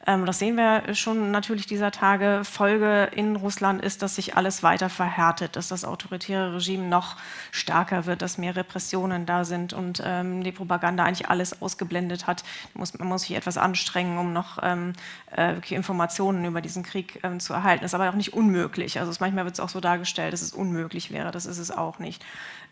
[0.06, 2.40] das sehen wir schon natürlich dieser Tage.
[2.44, 7.16] Folge in Russland ist, dass sich alles weiter verhärtet, dass das autoritäre Regime noch
[7.50, 12.44] stärker wird, dass mehr Repressionen da sind und ähm, die Propaganda eigentlich alles ausgeblendet hat.
[12.74, 14.94] Muss, man muss sich etwas anstrengen, um noch ähm,
[15.36, 17.82] äh, Informationen über diesen Krieg ähm, zu erhalten.
[17.82, 18.98] Das ist aber auch nicht unmöglich.
[18.98, 21.30] Also es, manchmal wird es auch so dargestellt, dass es unmöglich wäre.
[21.30, 22.24] Das ist es auch nicht.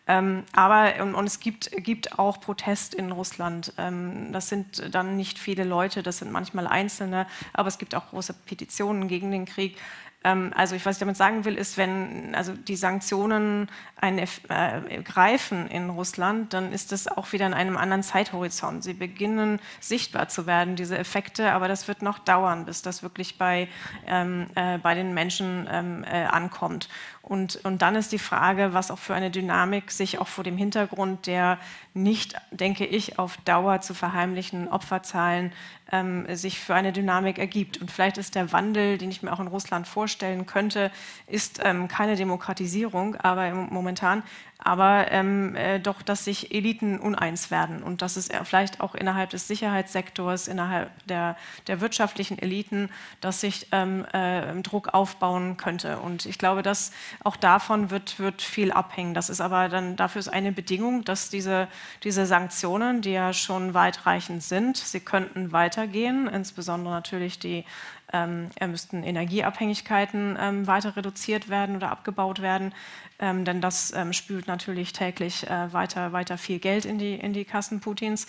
[0.08, 3.74] Ähm, aber und, und, es gibt, gibt auch Protest in Russland.
[3.76, 8.08] Ähm, das sind dann nicht viele Leute, das sind manchmal Einzelne, aber es gibt auch
[8.08, 9.76] große Petitionen gegen den Krieg.
[10.24, 15.02] Ähm, also ich, was ich damit sagen will, ist, wenn also die Sanktionen eine, äh,
[15.02, 18.82] greifen in Russland, dann ist das auch wieder in einem anderen Zeithorizont.
[18.82, 23.38] Sie beginnen sichtbar zu werden, diese Effekte, aber das wird noch dauern, bis das wirklich
[23.38, 23.68] bei,
[24.06, 26.88] ähm, äh, bei den Menschen ähm, äh, ankommt.
[27.22, 30.56] Und, und dann ist die Frage, was auch für eine Dynamik sich auch vor dem
[30.56, 31.58] Hintergrund der
[31.92, 35.52] nicht, denke ich, auf Dauer zu verheimlichen Opferzahlen
[35.92, 37.80] ähm, sich für eine Dynamik ergibt.
[37.80, 40.90] Und vielleicht ist der Wandel, den ich mir auch in Russland vorstellen könnte,
[41.26, 44.22] ist ähm, keine Demokratisierung, aber momentan
[44.58, 49.30] aber ähm, äh, doch, dass sich Eliten uneins werden und dass es vielleicht auch innerhalb
[49.30, 51.36] des Sicherheitssektors, innerhalb der,
[51.68, 55.98] der wirtschaftlichen Eliten, dass sich ähm, äh, Druck aufbauen könnte.
[55.98, 56.90] Und ich glaube, dass
[57.22, 59.14] auch davon wird, wird viel abhängen.
[59.14, 61.68] Das ist aber dann dafür ist eine Bedingung, dass diese,
[62.02, 67.64] diese Sanktionen, die ja schon weitreichend sind, sie könnten weitergehen, insbesondere natürlich die
[68.12, 72.72] ähm, müssten Energieabhängigkeiten ähm, weiter reduziert werden oder abgebaut werden
[73.20, 77.32] ähm, denn das ähm, spült natürlich täglich äh, weiter, weiter viel Geld in die, in
[77.32, 78.26] die Kassen Putins.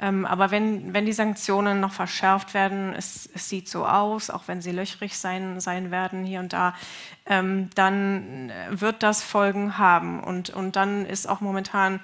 [0.00, 4.48] Ähm, aber wenn, wenn die Sanktionen noch verschärft werden, es, es sieht so aus, auch
[4.48, 6.74] wenn sie löchrig sein, sein werden hier und da,
[7.26, 10.20] ähm, dann wird das Folgen haben.
[10.20, 12.00] Und, und dann ist auch momentan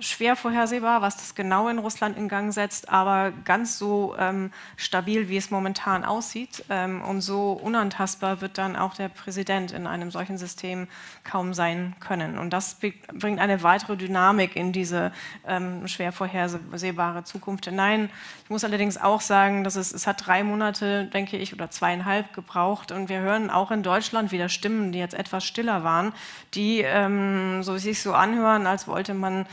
[0.00, 5.28] schwer vorhersehbar, was das genau in Russland in Gang setzt, aber ganz so ähm, stabil,
[5.28, 10.10] wie es momentan aussieht ähm, und so unantastbar wird dann auch der Präsident in einem
[10.10, 10.88] solchen System
[11.24, 12.38] kaum sein können.
[12.38, 12.78] Und das
[13.12, 15.12] bringt eine weitere Dynamik in diese
[15.46, 18.10] ähm, schwer vorhersehbare Zukunft hinein.
[18.44, 22.32] Ich muss allerdings auch sagen, dass es, es hat drei Monate, denke ich, oder zweieinhalb
[22.32, 26.12] gebraucht und wir hören auch in Deutschland wieder Stimmen, die jetzt etwas stiller waren,
[26.54, 29.46] die ähm, so sich so anhören, als wollte man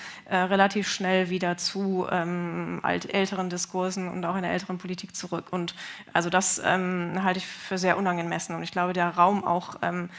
[0.43, 5.47] relativ schnell wieder zu ähm, alt, älteren Diskursen und auch einer älteren Politik zurück.
[5.51, 5.75] Und
[6.13, 8.55] also das ähm, halte ich für sehr unangemessen.
[8.55, 10.09] Und ich glaube, der Raum auch ähm,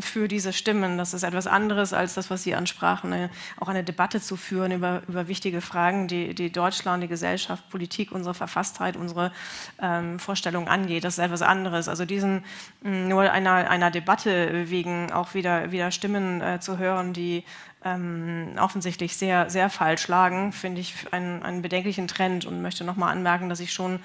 [0.00, 3.84] für diese Stimmen, das ist etwas anderes als das, was Sie ansprachen, eine, auch eine
[3.84, 8.96] Debatte zu führen über, über wichtige Fragen, die, die Deutschland, die Gesellschaft, Politik, unsere Verfasstheit,
[8.96, 9.32] unsere
[9.80, 11.04] ähm, Vorstellungen angeht.
[11.04, 11.88] Das ist etwas anderes.
[11.88, 12.44] Also diesen
[12.82, 17.44] nur einer, einer Debatte wegen auch wieder, wieder Stimmen äh, zu hören, die
[17.94, 23.12] ähm, offensichtlich sehr, sehr falsch lagen, finde ich einen, einen bedenklichen Trend und möchte nochmal
[23.12, 24.00] anmerken, dass ich schon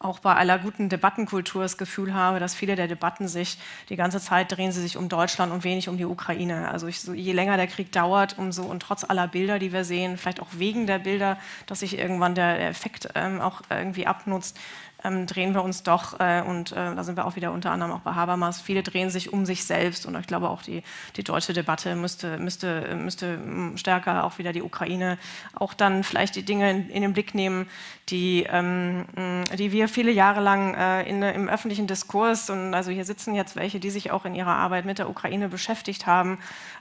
[0.00, 3.58] auch bei aller guten Debattenkultur das Gefühl habe, dass viele der Debatten sich
[3.88, 6.70] die ganze Zeit drehen sie sich um Deutschland und wenig um die Ukraine.
[6.70, 9.84] Also ich, so, je länger der Krieg dauert, umso und trotz aller Bilder, die wir
[9.84, 11.36] sehen, vielleicht auch wegen der Bilder,
[11.66, 14.58] dass sich irgendwann der Effekt ähm, auch irgendwie abnutzt,
[15.04, 17.92] ähm, drehen wir uns doch, äh, und äh, da sind wir auch wieder unter anderem
[17.92, 20.82] auch bei Habermas, viele drehen sich um sich selbst und ich glaube auch die,
[21.16, 23.38] die deutsche Debatte müsste, müsste, müsste
[23.76, 25.18] stärker auch wieder die Ukraine
[25.54, 27.68] auch dann vielleicht die Dinge in, in den Blick nehmen,
[28.08, 29.04] die, ähm,
[29.56, 33.56] die wir viele Jahre lang äh, in, im öffentlichen Diskurs und also hier sitzen jetzt
[33.56, 36.38] welche, die sich auch in ihrer Arbeit mit der Ukraine beschäftigt haben,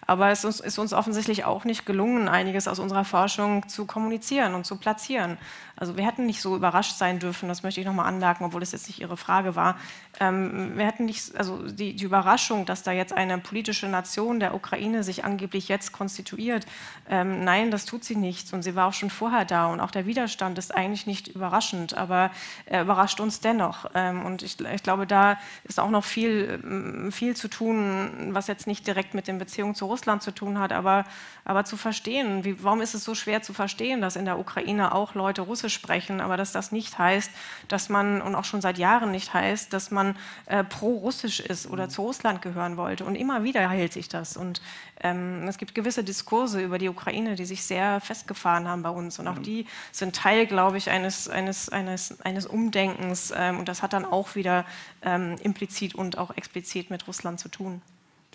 [0.08, 4.66] aber es ist, uns offensichtlich auch nicht gelungen, einiges aus unserer Forschung zu kommunizieren und
[4.66, 5.38] zu platzieren.
[5.76, 8.72] Also wir hätten nicht so überrascht sein dürfen, das möchte ich nochmal anmerken, obwohl das
[8.72, 9.78] jetzt nicht Ihre Frage war.
[10.20, 14.56] Ähm, wir hätten nicht, also die, die, Überraschung, dass da jetzt eine politische Nation der
[14.56, 16.66] Ukraine sich angeblich jetzt konstituiert,
[17.10, 18.54] ähm, nein, das tut sie nicht.
[18.54, 19.68] Und sie war auch schon vorher da.
[19.68, 22.32] Und auch der Widerstand ist eigentlich nicht überraschend, aber
[22.66, 23.92] er überrascht uns dennoch.
[23.94, 28.66] Ähm, und ich, ich, glaube, da ist auch noch viel, viel zu tun, was jetzt
[28.68, 31.06] nicht direkt mit den Beziehungen zu Russland zu tun hat, aber,
[31.46, 34.94] aber zu verstehen, wie, warum ist es so schwer zu verstehen, dass in der Ukraine
[34.94, 37.32] auch Leute Russisch sprechen, aber dass das nicht heißt,
[37.68, 41.90] dass man, und auch schon seit Jahren nicht heißt, dass man äh, pro-russisch ist oder
[41.90, 43.06] zu Russland gehören wollte.
[43.06, 44.38] Und immer wieder hält sich das.
[44.38, 44.62] Und
[45.02, 49.20] ähm, es gibt gewisse Diskurse über die Ukraine, die sich sehr festgefahren haben bei uns.
[49.20, 53.34] Und auch die sind Teil, glaube ich, eines, eines, eines, eines Umdenkens.
[53.36, 54.66] Ähm, und das hat dann auch wieder
[55.02, 57.82] ähm, implizit und auch explizit mit Russland zu tun.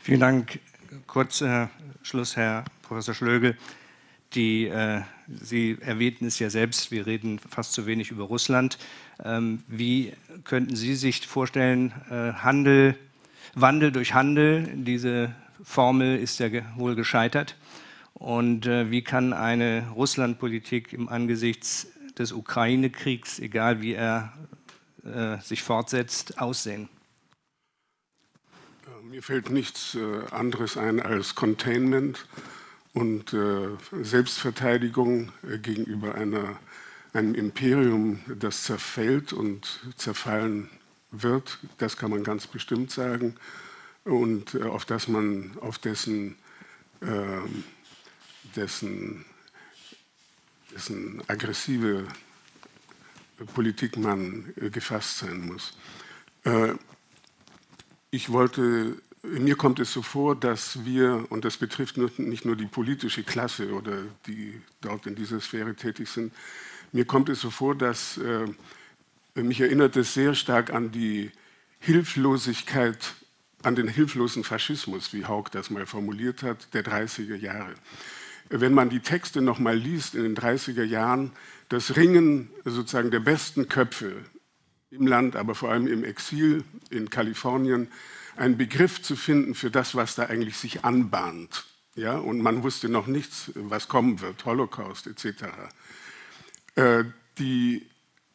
[0.02, 0.58] Vielen Dank.
[1.06, 1.68] Kurz äh,
[2.02, 3.56] Schluss, Herr Professor Schlögel.
[4.34, 8.78] Die, äh, Sie erwähnten es ja selbst, wir reden fast zu wenig über Russland.
[9.24, 10.12] Ähm, wie
[10.44, 12.94] könnten Sie sich vorstellen, äh, Handel,
[13.54, 17.56] Wandel durch Handel, diese Formel ist ja ge wohl gescheitert.
[18.12, 21.88] Und äh, wie kann eine Russlandpolitik im Angesichts
[22.18, 24.34] des Ukraine-Kriegs, egal wie er
[25.04, 26.88] äh, sich fortsetzt, aussehen?
[29.12, 32.24] Mir fällt nichts äh, anderes ein als Containment
[32.94, 33.68] und äh,
[34.00, 36.58] Selbstverteidigung äh, gegenüber einer,
[37.12, 40.70] einem Imperium, das zerfällt und zerfallen
[41.10, 43.36] wird, das kann man ganz bestimmt sagen,
[44.04, 46.36] und auf das man, auf dessen,
[47.02, 47.64] ähm,
[48.56, 49.26] dessen,
[50.74, 52.06] dessen aggressive
[53.52, 55.76] Politik man gefasst sein muss.
[58.12, 62.66] Ich wollte mir kommt es so vor, dass wir, und das betrifft nicht nur die
[62.66, 66.32] politische Klasse oder die dort in dieser Sphäre tätig sind,
[66.90, 71.30] mir kommt es so vor, dass äh, mich erinnert es sehr stark an die
[71.78, 73.14] Hilflosigkeit,
[73.62, 77.74] an den hilflosen Faschismus, wie Haug das mal formuliert hat, der 30er Jahre.
[78.50, 81.30] Wenn man die Texte noch mal liest in den 30er Jahren,
[81.68, 84.16] das Ringen sozusagen der besten Köpfe
[84.92, 87.88] im Land, aber vor allem im Exil in Kalifornien,
[88.36, 91.64] einen Begriff zu finden für das, was da eigentlich sich anbahnt.
[91.94, 95.44] Ja, und man wusste noch nichts, was kommen wird, Holocaust etc.
[96.74, 97.04] Äh,
[97.38, 97.86] die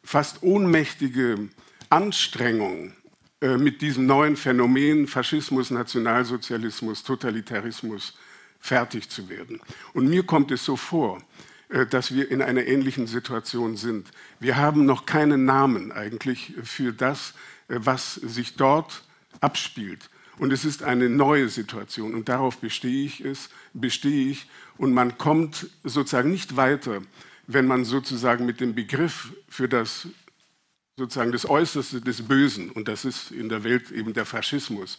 [0.04, 1.48] fast ohnmächtige
[1.90, 2.92] Anstrengung,
[3.40, 8.14] äh, mit diesem neuen Phänomen Faschismus, Nationalsozialismus, Totalitarismus
[8.58, 9.60] fertig zu werden.
[9.92, 11.22] Und mir kommt es so vor,
[11.90, 14.10] dass wir in einer ähnlichen Situation sind.
[14.40, 17.34] Wir haben noch keinen Namen eigentlich für das,
[17.68, 19.04] äh, was sich dort
[19.40, 20.10] abspielt.
[20.38, 24.48] Und es ist eine neue Situation und darauf bestehe ich es, bestehe ich.
[24.76, 27.02] Und man kommt sozusagen nicht weiter,
[27.46, 30.08] wenn man sozusagen mit dem Begriff für das
[30.96, 34.98] sozusagen das Äußerste des Bösen, und das ist in der Welt eben der Faschismus,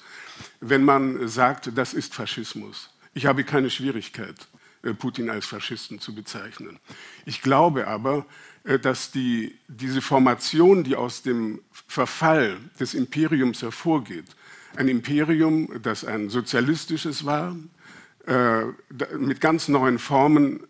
[0.61, 2.89] wenn man sagt, das ist Faschismus.
[3.13, 4.58] Ich habe keine Schwierigkeit, äh,
[4.97, 6.79] Putin als Faschisten zu bezeichnen.
[7.25, 8.25] Ich glaube aber,
[8.63, 14.25] äh, dass die, diese Formation, die aus dem Verfall des Imperiums hervorgeht,
[14.75, 17.55] ein Imperium, das ein sozialistisches war,
[18.25, 18.65] äh,
[19.17, 20.61] mit ganz neuen Formen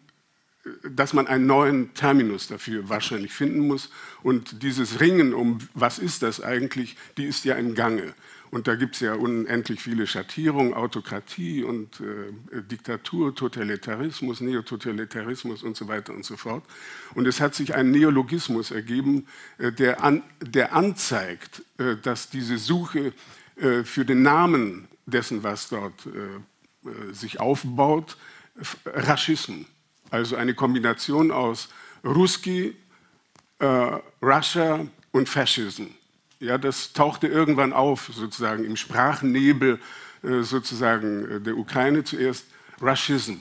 [0.84, 3.90] dass man einen neuen Terminus dafür wahrscheinlich finden muss.
[4.24, 8.14] Und dieses Ringen um, was ist das eigentlich, die ist ja im Gange.
[8.52, 15.78] Und da gibt es ja unendlich viele Schattierungen, Autokratie und äh, Diktatur, Totalitarismus, Neototalitarismus und
[15.78, 16.64] so weiter und so fort.
[17.14, 19.28] Und es hat sich ein Neologismus ergeben,
[19.60, 23.14] äh, der, an, der anzeigt, äh, dass diese Suche
[23.56, 28.18] äh, für den Namen dessen, was dort äh, äh, sich aufbaut,
[28.86, 29.66] Raschismus
[30.12, 31.70] also eine Kombination aus
[32.04, 32.76] Ruski,
[33.60, 35.86] äh, Russia und Fascism.
[36.40, 39.80] Ja, das tauchte irgendwann auf, sozusagen im Sprachennebel
[40.24, 42.46] äh, sozusagen äh, der Ukraine zuerst
[42.82, 43.36] Russism.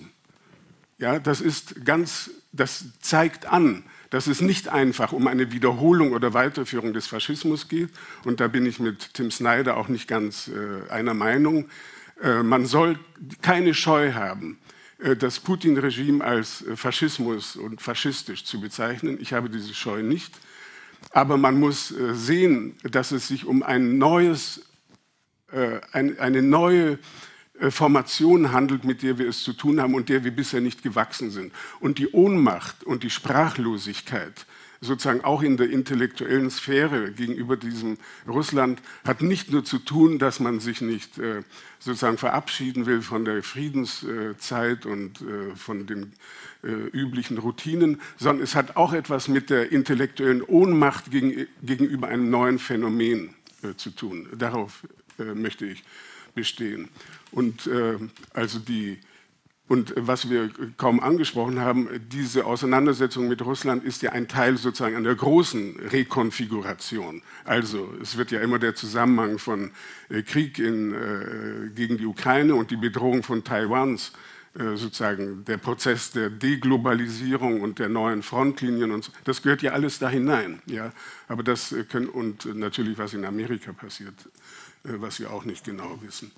[0.98, 6.34] Ja, das ist ganz, das zeigt an, dass es nicht einfach um eine Wiederholung oder
[6.34, 7.90] Weiterführung des Faschismus geht.
[8.24, 11.68] Und da bin ich mit Tim Snyder auch nicht ganz äh, einer Meinung.
[12.22, 12.98] Äh, man soll
[13.42, 14.58] keine Scheu haben,
[14.98, 19.18] äh, das Putin-Regime als äh, Faschismus und faschistisch zu bezeichnen.
[19.20, 20.34] Ich habe diese Scheu nicht.
[21.10, 24.62] Aber man muss äh, sehen, dass es sich um ein neues,
[25.92, 26.98] eine neue
[27.70, 31.30] Formation handelt, mit der wir es zu tun haben und der wir bisher nicht gewachsen
[31.30, 31.54] sind.
[31.80, 34.44] Und die Ohnmacht und die Sprachlosigkeit
[34.80, 40.40] sozusagen auch in der intellektuellen Sphäre gegenüber diesem Russland hat nicht nur zu tun, dass
[40.40, 41.42] man sich nicht äh,
[41.78, 46.12] sozusagen verabschieden will von der Friedenszeit und äh, von den
[46.62, 52.30] äh, üblichen Routinen, sondern es hat auch etwas mit der intellektuellen Ohnmacht gegen, gegenüber einem
[52.30, 54.28] neuen Phänomen äh, zu tun.
[54.36, 54.86] Darauf
[55.18, 55.84] äh, möchte ich
[56.34, 56.88] bestehen.
[57.32, 57.98] Und äh,
[58.32, 58.98] also die
[59.68, 64.96] und was wir kaum angesprochen haben, diese Auseinandersetzung mit Russland ist ja ein Teil sozusagen
[64.96, 67.20] einer großen Rekonfiguration.
[67.44, 69.70] Also es wird ja immer der Zusammenhang von
[70.08, 74.12] äh, Krieg in, äh, gegen die Ukraine und die Bedrohung von Taiwans
[74.54, 79.98] sozusagen der Prozess der Deglobalisierung und der neuen Frontlinien und so, das gehört ja alles
[79.98, 80.60] da hinein.
[80.66, 80.92] Ja?
[81.28, 84.14] Aber das äh, können, und natürlich was in Amerika passiert,
[84.84, 86.32] äh, was wir auch nicht genau wissen.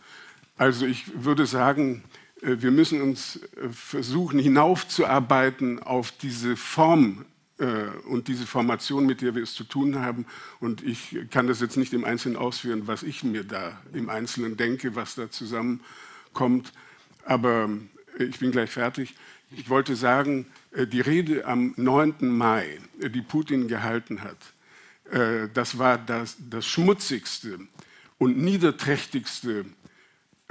[0.56, 2.02] Also ich würde sagen,
[2.42, 7.24] äh, wir müssen uns äh, versuchen, hinaufzuarbeiten auf diese Form
[7.58, 7.64] äh,
[8.08, 10.26] und diese Formation, mit der wir es zu tun haben.
[10.58, 14.56] Und ich kann das jetzt nicht im Einzelnen ausführen, was ich mir da im Einzelnen
[14.56, 16.72] denke, was da zusammenkommt.
[17.24, 17.70] Aber
[18.24, 19.14] ich bin gleich fertig.
[19.50, 22.28] Ich wollte sagen, die Rede am 9.
[22.28, 24.38] Mai, die Putin gehalten hat,
[25.54, 27.58] das war das, das schmutzigste
[28.18, 29.64] und niederträchtigste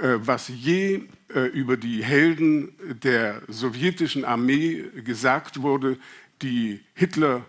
[0.00, 1.02] äh, was je
[1.34, 5.98] äh, über die Helden der sowjetischen Armee gesagt wurde,
[6.40, 7.44] die Hitler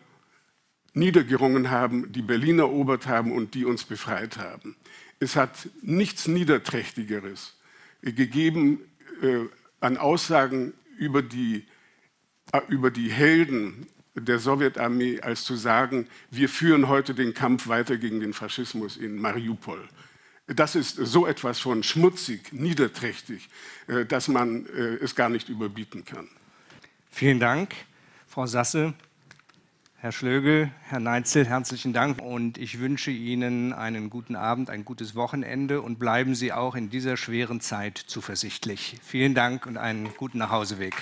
[0.94, 4.76] niedergerungen haben, die Berlin erobert haben und die uns befreit haben.
[5.20, 7.58] Es hat nichts Niederträchtigeres
[8.02, 8.82] gegeben
[9.22, 9.46] äh,
[9.82, 11.66] an Aussagen über die,
[12.70, 18.20] über die Helden der Sowjetarmee, als zu sagen, wir führen heute den Kampf weiter gegen
[18.20, 19.88] den Faschismus in Mariupol.
[20.48, 23.50] Das ist so etwas von schmutzig, niederträchtig,
[23.88, 26.28] äh, dass man äh, es gar nicht überbieten kann.
[27.10, 27.74] Vielen Dank,
[28.28, 28.94] Frau Sasse.
[30.02, 35.14] Herr Schlögel, Herr Neitzel, herzlichen Dank und ich wünsche Ihnen einen guten Abend, ein gutes
[35.14, 38.96] Wochenende und bleiben Sie auch in dieser schweren Zeit zuversichtlich.
[39.04, 40.96] Vielen Dank und einen guten Nachhauseweg.